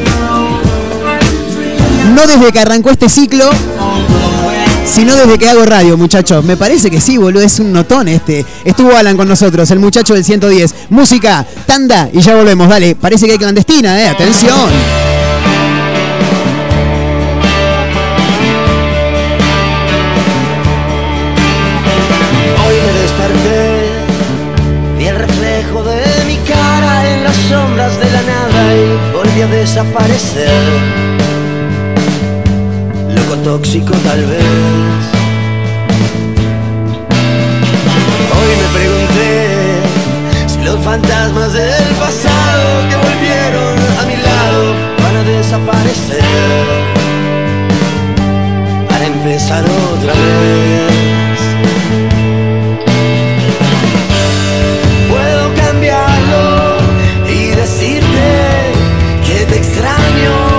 [2.13, 3.49] no desde que arrancó este ciclo,
[4.85, 6.43] sino desde que hago radio, muchachos.
[6.43, 8.45] Me parece que sí, boludo, es un notón este.
[8.63, 10.73] Estuvo Alan con nosotros, el muchacho del 110.
[10.89, 12.95] Música, tanda y ya volvemos, dale.
[12.95, 14.69] Parece que hay clandestina, eh, atención.
[27.87, 28.47] De la nada
[29.41, 31.26] a desaparecer.
[33.43, 34.43] Tóxico tal vez.
[38.35, 39.31] Hoy me pregunté
[40.47, 44.73] si los fantasmas del pasado que volvieron a mi lado
[45.03, 46.23] van a desaparecer.
[48.89, 51.39] Para empezar otra vez.
[55.09, 56.77] Puedo cambiarlo
[57.29, 58.27] y decirte
[59.25, 60.56] que te extraño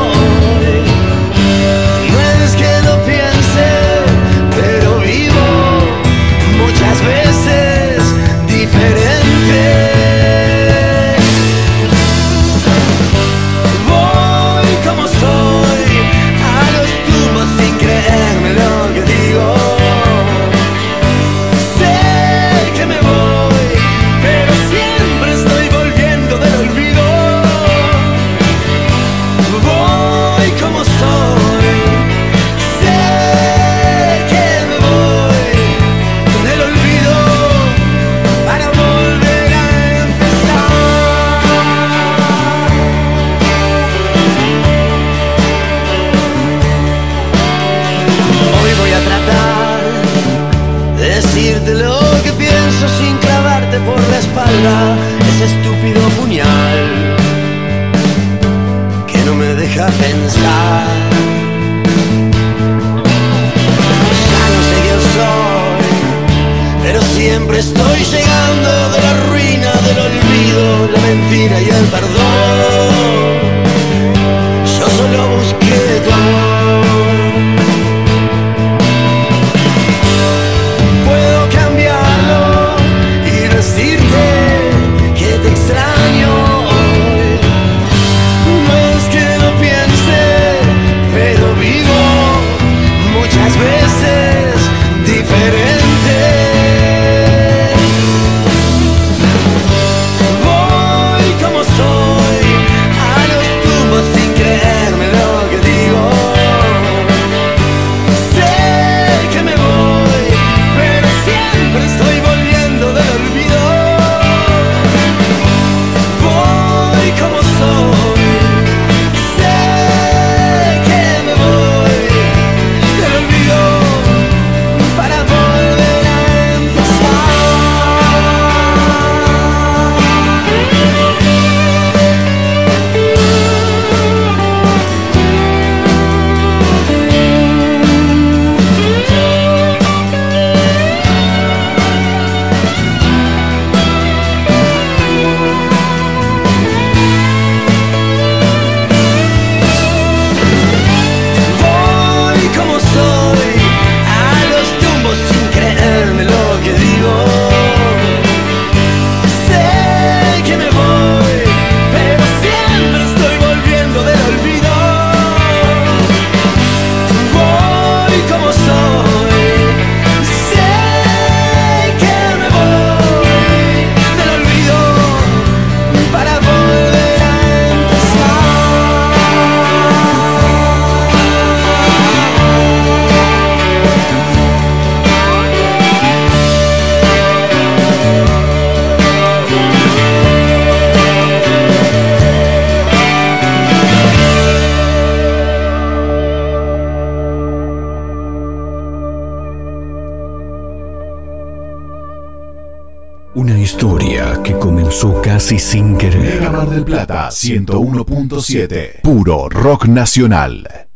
[203.39, 206.41] Una historia que comenzó casi sin querer.
[206.41, 209.01] Mega Mar del Plata 101.7.
[209.01, 210.89] Puro rock nacional.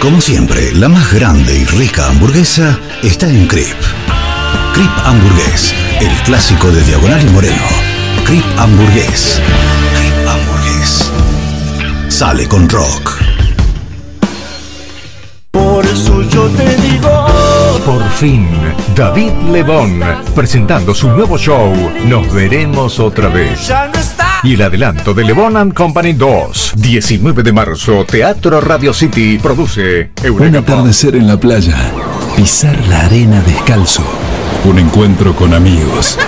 [0.00, 3.78] Como siempre, la más grande y rica hamburguesa está en Crip.
[4.74, 7.62] Crip Hamburgués, el clásico de Diagonal y Moreno.
[8.24, 9.40] Crip Hamburgués.
[9.94, 11.12] Crip Hamburgués.
[12.08, 13.16] Sale con rock.
[15.52, 17.59] Por eso yo te digo.
[17.78, 18.48] Por fin,
[18.94, 20.00] David Lebón,
[20.34, 21.72] presentando su nuevo show,
[22.06, 23.72] Nos veremos otra vez.
[24.42, 30.10] Y el adelanto de Lebón and Company 2, 19 de marzo, Teatro Radio City, produce
[30.22, 30.70] Un Eureka Pop.
[30.70, 31.76] atardecer en la playa,
[32.36, 34.04] pisar la arena descalzo,
[34.64, 36.18] un encuentro con amigos.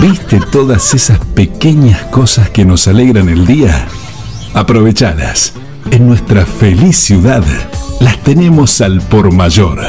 [0.00, 3.86] ¿Viste todas esas pequeñas cosas que nos alegran el día?
[4.54, 5.52] Aprovechadas.
[5.90, 7.42] En nuestra feliz ciudad
[8.00, 9.80] las tenemos al por mayor.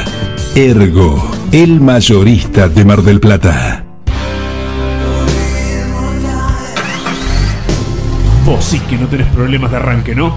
[0.54, 3.86] Ergo, el mayorista de Mar del Plata.
[8.44, 10.36] Vos sí que no tenés problemas de arranque, ¿no?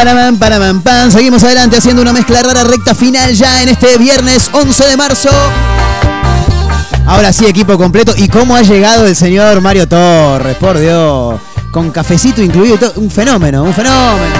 [0.00, 1.12] Panamán, Panamán, pan.
[1.12, 5.28] Seguimos adelante haciendo una mezcla rara recta final ya en este viernes 11 de marzo.
[7.06, 8.14] Ahora sí, equipo completo.
[8.16, 10.56] ¿Y cómo ha llegado el señor Mario Torres?
[10.56, 11.38] Por Dios.
[11.70, 12.94] Con cafecito incluido.
[12.96, 14.34] Un fenómeno, un fenómeno.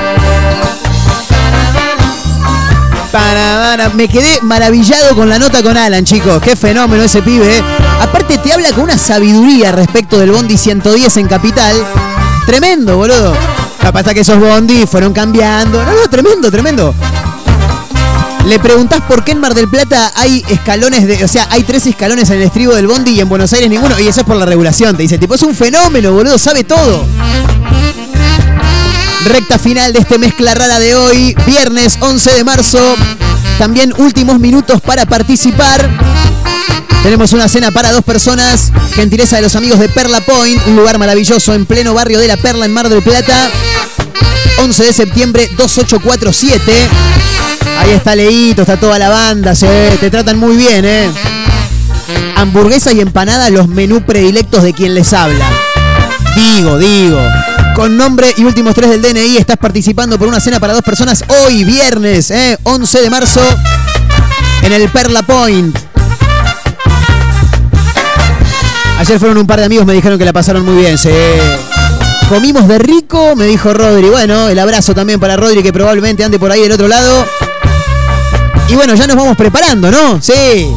[3.13, 6.41] Panamá, Me quedé maravillado con la nota con Alan, chicos.
[6.41, 7.59] Qué fenómeno ese pibe.
[7.59, 7.63] eh.
[8.01, 11.77] Aparte te habla con una sabiduría respecto del Bondi 110 en Capital.
[12.47, 13.35] Tremendo, boludo.
[13.83, 15.85] Lo que que esos Bondi fueron cambiando.
[15.85, 16.95] No, no, tremendo, tremendo.
[18.47, 21.25] Le preguntás por qué en Mar del Plata hay escalones de.
[21.25, 23.99] O sea, hay tres escalones en el estribo del Bondi y en Buenos Aires ninguno.
[23.99, 24.97] Y eso es por la regulación.
[24.97, 27.05] Te dice, tipo, es un fenómeno, boludo, sabe todo.
[29.25, 32.97] Recta final de este mezcla rara de hoy, viernes 11 de marzo.
[33.59, 35.91] También últimos minutos para participar.
[37.03, 40.99] Tenemos una cena para dos personas, gentileza de los amigos de Perla Point, un lugar
[40.99, 43.51] maravilloso en pleno barrio de La Perla en Mar del Plata.
[44.59, 46.73] 11 de septiembre 2847.
[47.79, 51.11] Ahí está Leito, está toda la banda, se, te tratan muy bien, ¿eh?
[52.37, 55.47] Hamburguesa y empanada, los menú predilectos de quien les habla.
[56.35, 57.21] Digo, digo.
[57.75, 61.25] Con nombre y últimos tres del DNI estás participando por una cena para dos personas
[61.29, 62.59] hoy, viernes, ¿eh?
[62.65, 63.41] 11 de marzo,
[64.63, 65.77] en el Perla Point.
[68.99, 71.09] Ayer fueron un par de amigos, me dijeron que la pasaron muy bien, sí.
[72.31, 74.09] Comimos de rico, me dijo Rodri.
[74.09, 77.27] Bueno, el abrazo también para Rodri, que probablemente ande por ahí del otro lado.
[78.69, 80.23] Y bueno, ya nos vamos preparando, ¿no?
[80.23, 80.73] Sí.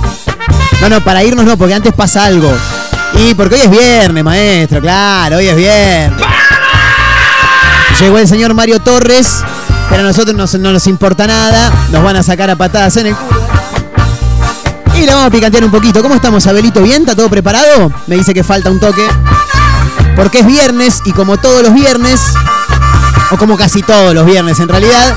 [0.82, 2.52] No, no, para irnos no, porque antes pasa algo.
[3.20, 6.20] Y porque hoy es viernes, maestro, claro, hoy es viernes.
[8.00, 9.44] Llegó el señor Mario Torres,
[9.90, 11.72] pero a nosotros nos- no nos importa nada.
[11.92, 13.42] Nos van a sacar a patadas en el culo.
[14.96, 16.02] Y le vamos a picantear un poquito.
[16.02, 16.82] ¿Cómo estamos, Abelito?
[16.82, 17.04] ¿Bien?
[17.04, 17.92] ¿Está todo preparado?
[18.08, 19.06] Me dice que falta un toque.
[20.16, 22.22] Porque es viernes y como todos los viernes,
[23.32, 25.16] o como casi todos los viernes en realidad,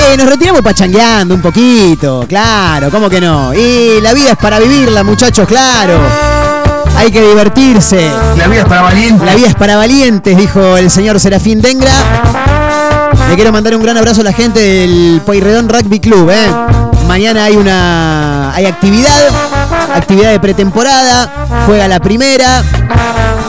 [0.00, 3.54] eh, nos retiramos pachangueando un poquito, claro, ¿cómo que no?
[3.54, 6.00] Y la vida es para vivirla, muchachos, claro.
[6.96, 8.10] Hay que divertirse.
[8.36, 9.26] La vida es para valientes.
[9.26, 11.92] La vida es para valientes, dijo el señor Serafín Dengra.
[13.28, 16.50] Le quiero mandar un gran abrazo a la gente del Pueyrredón Rugby Club, ¿eh?
[17.06, 19.28] Mañana hay una hay actividad,
[19.94, 22.62] actividad de pretemporada, juega la primera,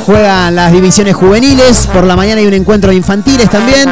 [0.06, 3.90] juegan las divisiones juveniles, por la mañana hay un encuentro de infantiles también.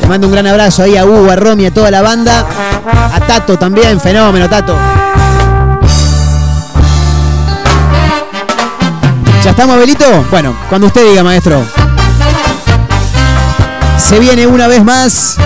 [0.00, 2.44] Le mando un gran abrazo ahí a Hugo, a Romy, a toda la banda,
[3.14, 4.76] a Tato también, fenómeno Tato.
[9.42, 10.04] ¿Ya estamos, Abelito?
[10.30, 11.64] Bueno, cuando usted diga, maestro.
[13.96, 15.36] Se viene una vez más.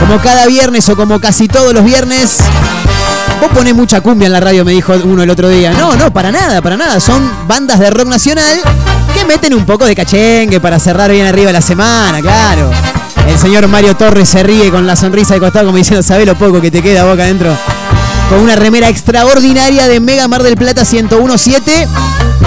[0.00, 2.38] Como cada viernes o como casi todos los viernes.
[3.42, 5.72] Vos ponés mucha cumbia en la radio, me dijo uno el otro día.
[5.72, 7.00] No, no, para nada, para nada.
[7.00, 8.60] Son bandas de rock nacional
[9.12, 12.70] que meten un poco de cachengue para cerrar bien arriba la semana, claro.
[13.26, 16.36] El señor Mario Torres se ríe con la sonrisa de costado como diciendo, ¿sabés lo
[16.36, 17.52] poco que te queda boca adentro?
[18.28, 21.88] Con una remera extraordinaria de Mega Mar del Plata 1017.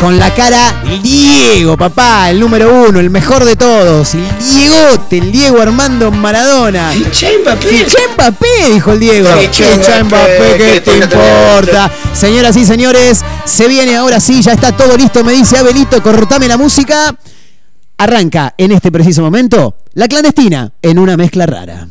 [0.06, 4.14] Con la cara Diego, papá, el número uno, el mejor de todos.
[4.14, 6.91] El Diegote, el Diego Armando Maradona.
[6.91, 7.68] Fiché Mbappé.
[7.68, 9.30] Fiché Mbappé, dijo el Diego.
[9.32, 11.91] Fiché Mbappé, ¿qué te importa?
[12.14, 16.48] Señoras y señores, se viene ahora sí, ya está todo listo, me dice Abelito, cortame
[16.48, 17.15] la música.
[17.98, 21.88] Arranca en este preciso momento la clandestina en una mezcla rara.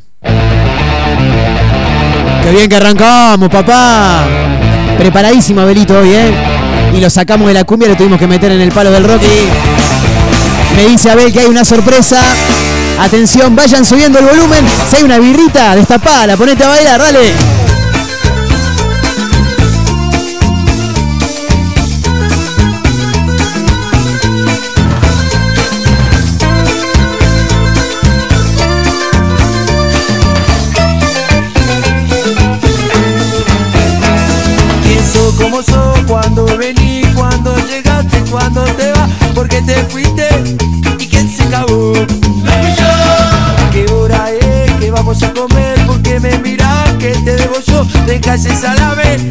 [2.44, 4.24] Qué bien que arrancamos, papá.
[4.98, 6.63] Preparadísimo Abelito hoy, ¿eh?
[6.94, 9.26] Y lo sacamos de la cumbia, lo tuvimos que meter en el palo del Rocky.
[10.76, 12.20] Me dice Abel que hay una sorpresa.
[13.00, 14.64] Atención, vayan subiendo el volumen.
[14.88, 17.32] Si hay una birrita, destapada, ponete a bailar, dale.
[39.64, 40.28] Te fuiste
[40.98, 41.92] y quién se acabó.
[43.72, 45.78] ¿Qué hora es que vamos a comer?
[45.86, 49.30] Porque me mirás que te debo yo, deja ese salame,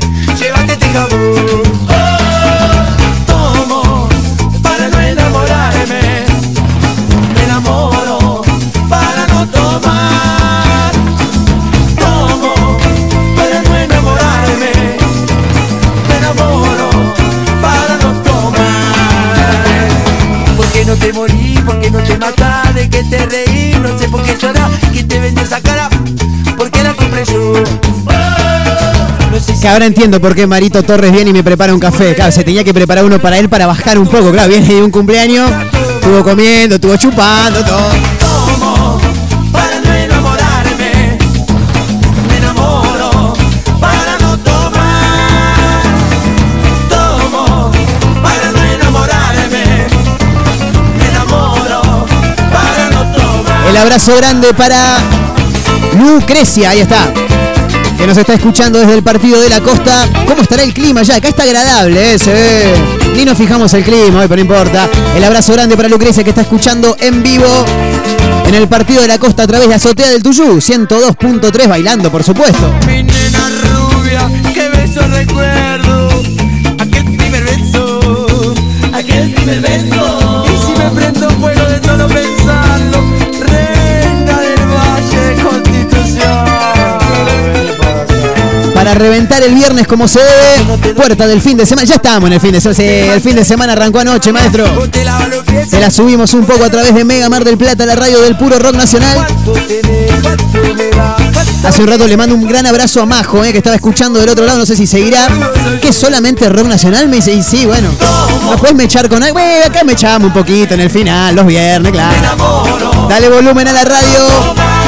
[29.63, 32.13] Que ahora entiendo por qué Marito Torres viene y me prepara un café.
[32.15, 34.29] Claro, se tenía que preparar uno para él para bajar un poco.
[34.29, 35.49] Claro, viene de un cumpleaños,
[36.01, 37.89] estuvo comiendo, estuvo chupando, todo.
[38.19, 38.99] Tomo
[39.53, 41.17] para no enamorarme.
[42.27, 43.33] Me enamoro
[43.79, 45.81] para no tomar.
[46.89, 47.71] Tomo
[48.21, 49.87] para no enamorarme.
[50.99, 52.05] Me enamoro
[52.51, 53.69] para no tomar.
[53.69, 54.97] El abrazo grande para
[55.97, 57.13] Lucrecia, ahí está.
[57.97, 60.07] Que nos está escuchando desde el partido de la costa.
[60.27, 61.17] ¿Cómo estará el clima ya?
[61.17, 62.19] Acá está agradable, ¿eh?
[62.19, 62.73] se ve.
[63.15, 64.89] Ni nos fijamos el clima hoy, pero no importa.
[65.15, 67.65] El abrazo grande para Lucrecia que está escuchando en vivo
[68.47, 70.57] en el partido de la costa a través de Azotea del Tuyú.
[70.57, 72.73] 102.3 bailando, por supuesto.
[72.87, 76.09] Mi nena rubia, qué beso recuerdo.
[76.79, 78.55] Aquel primer beso,
[78.93, 80.45] aquel primer beso.
[80.47, 81.29] Y si me prendo
[88.95, 90.93] Reventar el viernes como se debe.
[90.93, 91.85] Puerta del fin de semana.
[91.85, 93.13] Ya estamos en el fin de semana.
[93.13, 94.65] El fin de semana arrancó anoche, maestro.
[95.69, 98.37] Se la subimos un poco a través de Mega Mar del Plata, la radio del
[98.37, 99.25] puro rock nacional.
[101.63, 104.29] Hace un rato le mando un gran abrazo a Majo, eh, que estaba escuchando del
[104.29, 105.29] otro lado, no sé si seguirá.
[105.81, 107.07] ¿Que solamente rock nacional?
[107.07, 107.89] Me dice, y sí, bueno.
[108.49, 109.35] ¿No puedes me echar con algo?
[109.39, 113.07] Bueno, acá me echamos un poquito en el final, los viernes, claro.
[113.09, 114.82] Dale volumen a la radio.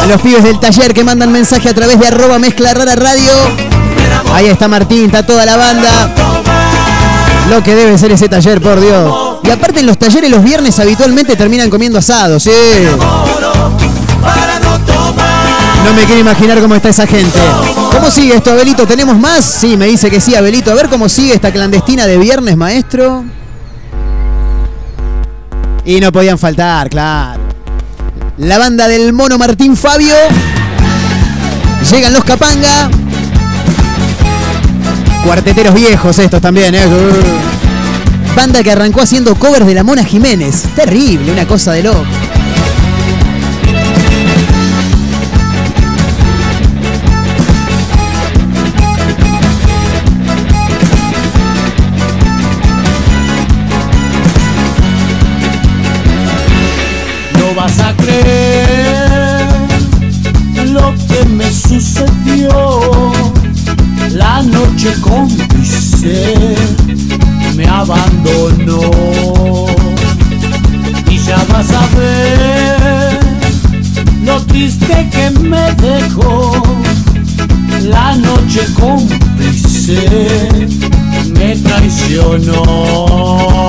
[0.00, 3.32] A los pibes del taller que mandan mensaje a través de arroba mezcla rara radio.
[4.32, 6.10] Ahí está Martín, está toda la banda.
[7.50, 9.38] Lo que debe ser ese taller, por Dios.
[9.42, 12.50] Y aparte en los talleres los viernes habitualmente terminan comiendo asados, sí.
[15.84, 17.38] No me quiero imaginar cómo está esa gente.
[17.90, 18.86] ¿Cómo sigue esto, Abelito?
[18.86, 19.44] ¿Tenemos más?
[19.44, 20.70] Sí, me dice que sí, Abelito.
[20.70, 23.24] A ver cómo sigue esta clandestina de viernes, maestro.
[25.84, 27.49] Y no podían faltar, claro.
[28.40, 30.14] La banda del mono Martín Fabio.
[31.90, 32.90] Llegan los Capanga.
[35.26, 36.80] Cuarteteros viejos estos también, ¿eh?
[38.34, 40.62] Banda que arrancó haciendo covers de la Mona Jiménez.
[40.74, 42.02] Terrible, una cosa de loco.
[57.38, 57.89] No vas a
[74.50, 76.52] triste que me dejó.
[77.82, 80.48] La noche cómplice
[81.34, 83.68] me traicionó.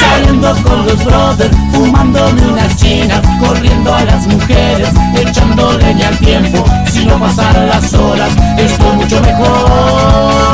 [0.00, 6.64] Saliendo con los brothers, fumándome unas chinas, corriendo a las mujeres, echando leña al tiempo.
[6.92, 10.53] Si no pasaran las horas, estoy mucho mejor.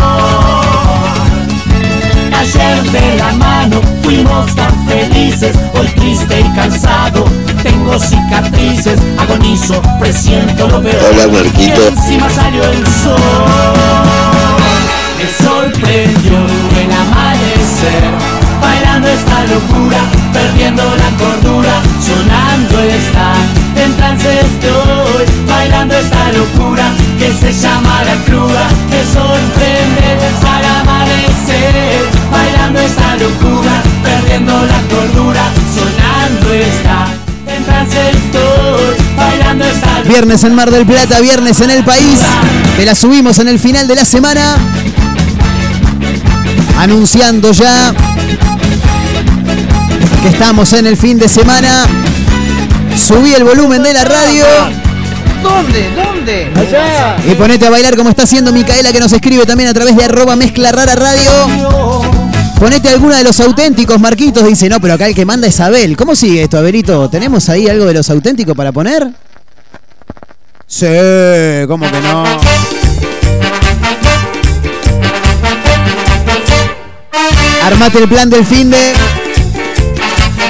[2.41, 7.27] Ayer de la mano fuimos tan felices, hoy triste y cansado.
[7.63, 10.97] Tengo cicatrices, agonizo, presiento lo peor.
[11.13, 11.89] Hola, Marquito.
[11.89, 13.21] Encima salió el sol.
[15.39, 16.39] sorprendió
[16.81, 18.05] el amanecer.
[18.63, 19.99] Bailando esta locura,
[20.33, 23.35] perdiendo la cordura, sonando está.
[23.85, 26.85] En trance estoy, bailando esta locura
[27.19, 28.67] que se llama la cruda.
[28.89, 32.20] Me sorprende al amanecer,
[32.79, 35.43] esta locura, perdiendo la cordura,
[35.75, 37.07] sonando está.
[37.47, 42.21] En trance estoy, bailando esta Viernes en Mar del Plata, viernes en el país.
[42.77, 44.57] Te la subimos en el final de la semana.
[46.79, 47.93] Anunciando ya
[50.23, 51.87] que estamos en el fin de semana.
[52.97, 54.45] Subí el volumen de la radio.
[55.43, 55.91] ¿Dónde?
[55.95, 56.51] ¿Dónde?
[56.55, 57.17] Allá.
[57.27, 60.05] Y ponete a bailar como está haciendo Micaela que nos escribe también a través de
[60.05, 62.20] arroba mezcla rara radio.
[62.61, 65.97] Ponete alguna de los auténticos, Marquitos dice, no, pero acá el que manda es Abel.
[65.97, 67.09] ¿Cómo sigue esto, Abelito?
[67.09, 69.09] ¿Tenemos ahí algo de los auténticos para poner?
[70.67, 70.87] Sí,
[71.67, 72.23] ¿cómo que no?
[77.63, 78.93] Armate el plan del fin de.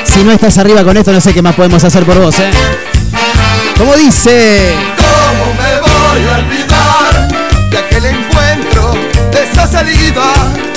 [0.02, 2.50] Si no estás arriba con esto, no sé qué más podemos hacer por vos, ¿eh?
[3.78, 4.74] ¿Cómo dice?
[4.96, 7.28] ¿Cómo me voy a olvidar
[7.70, 8.94] de aquel encuentro,
[9.30, 10.69] de esa salida?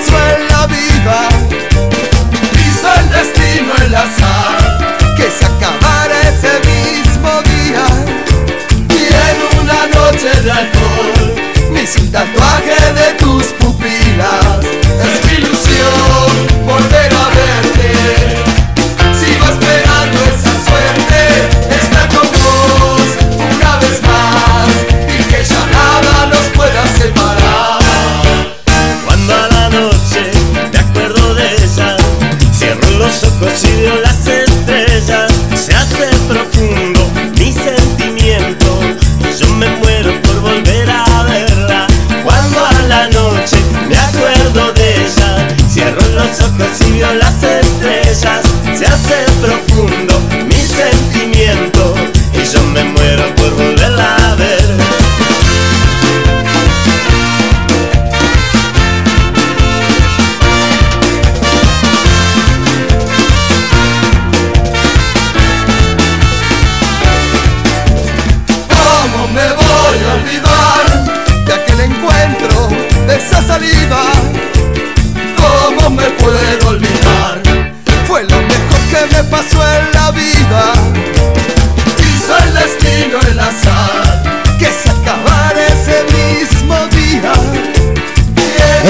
[0.00, 1.28] Pasó en la vida.
[2.98, 7.84] El destino el azar, que se acabara ese mismo día.
[8.88, 11.34] Y en una noche de alcohol,
[11.80, 13.19] hice un tatuaje de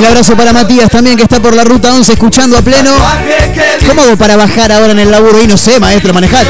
[0.01, 2.91] El abrazo para Matías también que está por la ruta 11 escuchando a pleno.
[3.87, 5.43] ¿Cómo hago para bajar ahora en el laburo?
[5.43, 6.49] Y no sé, maestro, manejate.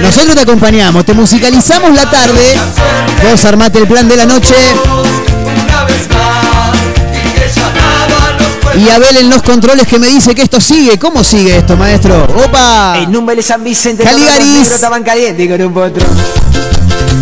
[0.00, 2.54] Nosotros te acompañamos, te musicalizamos la tarde.
[3.30, 4.54] Vos armate el plan de la noche.
[8.74, 10.98] Y Abel en los controles que me dice que esto sigue.
[10.98, 12.28] ¿Cómo sigue esto, maestro?
[12.46, 12.96] ¡Opa!
[12.96, 14.72] En Número de San Vicente Caligaris.
[14.72, 16.06] estaban con un potro.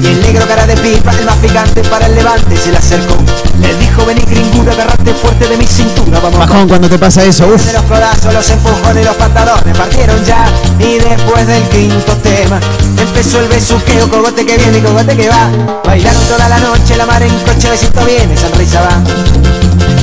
[0.03, 3.17] Y el negro cara de pipa, el más picante para el levante, se le acercó.
[3.61, 6.39] Le dijo, vení gringura, agarrate fuerte de mi cintura, vamos.
[6.39, 7.65] Bajón cuando te pasa eso, uf.
[7.67, 10.47] De los codazos, los empujones, los pantalones partieron ya.
[10.79, 12.61] Y después del quinto tema,
[12.97, 15.51] empezó el besuqueo, cogote que viene y cogote que va.
[15.85, 19.60] Bailaron toda la noche, la mar en coche, besito viene, sonrisa va.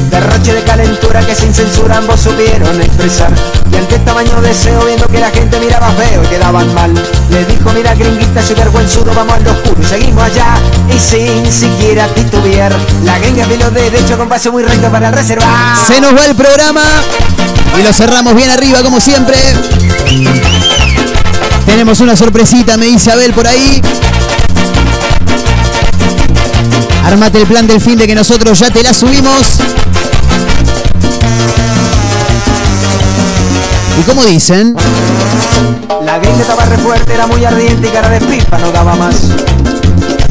[0.10, 3.32] Derroche de calentura que sin censura ambos supieron expresar.
[3.72, 6.94] Y ante tamaño deseo, viendo que la gente miraba feo y quedaban mal.
[7.30, 9.82] Le dijo, mira gringuita, soy vergüenzudo, vamos al oscuro.
[9.82, 10.56] Y seguimos allá,
[10.94, 12.74] y sin siquiera titubear.
[13.04, 15.78] La gringa de los derechos con paso muy recto para reservar.
[15.86, 16.82] Se nos va el programa
[17.78, 19.38] y lo cerramos bien arriba como siempre.
[21.66, 23.82] Tenemos una sorpresita, me dice Abel por ahí.
[27.08, 29.60] Armate el plan del fin de que nosotros ya te la subimos.
[33.98, 34.76] ¿Y cómo dicen?
[36.04, 39.16] La gringa estaba re fuerte, era muy ardiente y cara de pipa no daba más.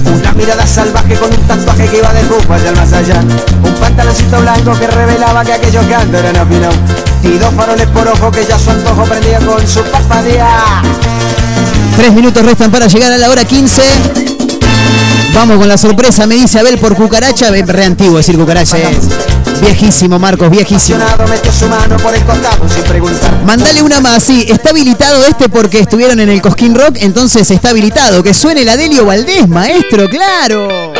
[0.04, 3.20] Una mirada salvaje con un tatuaje que iba de hacia el más allá.
[3.62, 6.76] Un pantaloncito blanco que revelaba que aquellos cantos eran afinados.
[7.22, 10.82] Y dos faroles por ojo que ya su antojo prendía con su parpadea.
[11.96, 14.25] Tres minutos restan para llegar a la hora 15.
[15.36, 17.50] Vamos con la sorpresa, me dice Abel por cucaracha.
[17.50, 18.78] Re antiguo decir cucaracha.
[18.78, 20.98] Es viejísimo, Marcos, viejísimo.
[23.44, 27.68] Mandale una más, sí, está habilitado este porque estuvieron en el Cosquín Rock, entonces está
[27.68, 28.22] habilitado.
[28.22, 30.94] Que suene el Adelio Valdés, maestro, claro.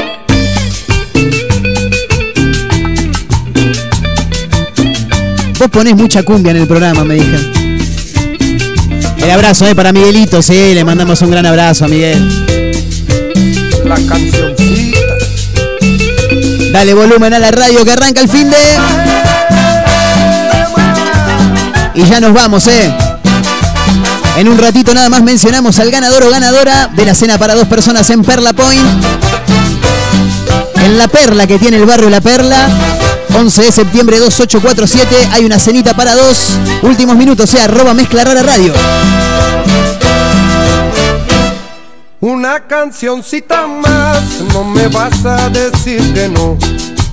[5.59, 7.53] Vos ponés mucha cumbia en el programa, me dijeron.
[9.17, 12.66] El abrazo eh, para Miguelito, sí, le mandamos un gran abrazo a Miguel.
[13.99, 14.17] La.
[16.73, 18.57] Dale volumen a la radio que arranca el fin de.
[21.95, 22.95] Y ya nos vamos, eh.
[24.37, 27.67] En un ratito nada más mencionamos al ganador o ganadora de la cena para dos
[27.67, 29.05] personas en Perla Point.
[30.85, 32.69] En La Perla que tiene el barrio La Perla.
[33.35, 36.59] 11 de septiembre 2847 hay una cenita para dos.
[36.83, 38.75] Últimos minutos, sea arroba mezcla rara radio.
[42.47, 46.57] Una cancioncita más, no me vas a decir que no.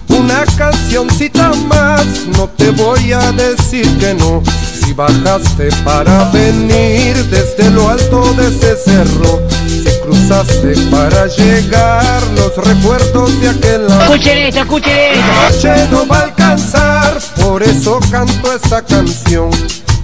[0.09, 2.05] Una cancioncita más,
[2.37, 4.43] no te voy a decir que no.
[4.79, 12.55] Si bajaste para venir desde lo alto de ese cerro, si cruzaste para llegar los
[12.55, 13.87] recuerdos de aquel.
[13.87, 15.25] Escuchen esto, escuchen esto.
[15.25, 19.49] La noche no va a alcanzar, por eso canto esta canción.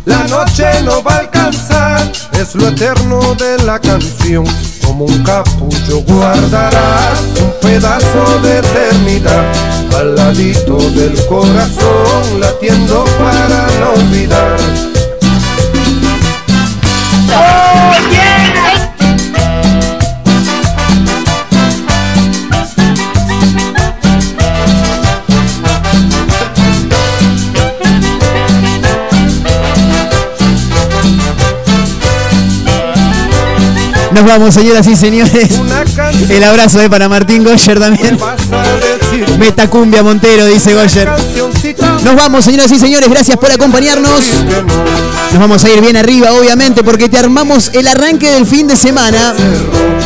[0.06, 4.44] La noche no va a alcanzar, es lo eterno de la canción.
[4.90, 9.46] Como un capullo guardarás un pedazo de eternidad
[9.96, 14.58] al ladito del corazón, latiendo para no olvidar.
[34.12, 35.50] Nos vamos, señoras y señores.
[36.30, 38.18] El abrazo eh, para Martín Goyer también.
[39.38, 41.10] Metacumbia Montero, dice Goyer.
[42.04, 43.10] Nos vamos, señoras y señores.
[43.10, 44.22] Gracias por acompañarnos.
[45.32, 48.76] Nos vamos a ir bien arriba, obviamente, porque te armamos el arranque del fin de
[48.76, 49.34] semana.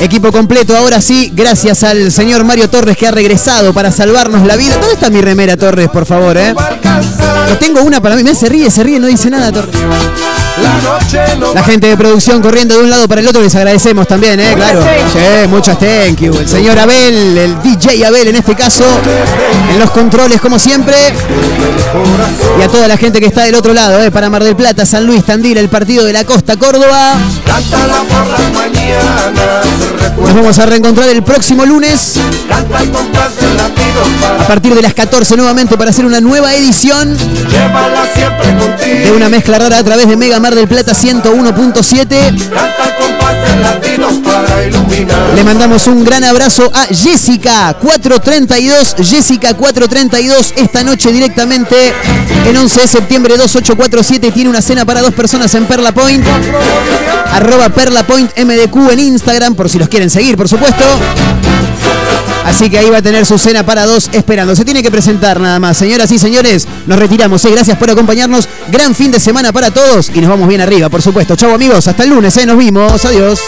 [0.01, 4.57] Equipo completo, ahora sí, gracias al señor Mario Torres que ha regresado para salvarnos la
[4.57, 4.75] vida.
[4.75, 6.37] ¿Dónde está mi remera, Torres, por favor?
[6.37, 6.53] Eh?
[7.49, 8.23] No tengo una para mí.
[8.35, 9.75] Se ríe, se ríe, no dice nada, Torres.
[11.53, 14.53] La gente de producción corriendo de un lado para el otro, les agradecemos también, ¿eh?
[14.55, 14.81] Claro.
[14.81, 16.33] Sí, muchas thank you.
[16.37, 18.83] El señor Abel, el DJ Abel en este caso,
[19.71, 20.95] en los controles como siempre.
[22.59, 24.11] Y a toda la gente que está del otro lado, ¿eh?
[24.11, 27.13] Para Mar del Plata, San Luis, Tandil, el partido de la Costa, Córdoba.
[30.19, 32.15] Nos vamos a reencontrar el próximo lunes.
[34.39, 39.77] A partir de las 14 nuevamente para hacer una nueva edición de una mezcla rara
[39.77, 42.33] a través de Mega Mar del Plata 101.7.
[45.35, 48.95] Le mandamos un gran abrazo a Jessica 432.
[48.97, 51.93] Jessica 432 esta noche directamente
[52.45, 56.25] en 11 de septiembre 2847 tiene una cena para dos personas en Perla Point.
[57.31, 60.83] Arroba Perla Point MDQ en Instagram por si los quieren seguir, por supuesto.
[62.45, 64.55] Así que ahí va a tener su cena para dos esperando.
[64.55, 65.77] Se tiene que presentar nada más.
[65.77, 67.43] Señoras y señores, nos retiramos.
[67.45, 67.51] ¿eh?
[67.51, 68.47] Gracias por acompañarnos.
[68.71, 71.35] Gran fin de semana para todos y nos vamos bien arriba, por supuesto.
[71.35, 72.35] Chau amigos, hasta el lunes.
[72.37, 72.45] ¿eh?
[72.45, 73.03] Nos vimos.
[73.05, 73.39] Adiós.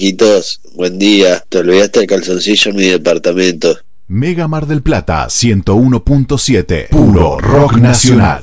[0.00, 1.44] Marquitos, buen día.
[1.46, 3.76] Te olvidaste el calzoncillo en mi departamento.
[4.08, 8.38] Mega Mar del Plata 101.7, puro rock nacional.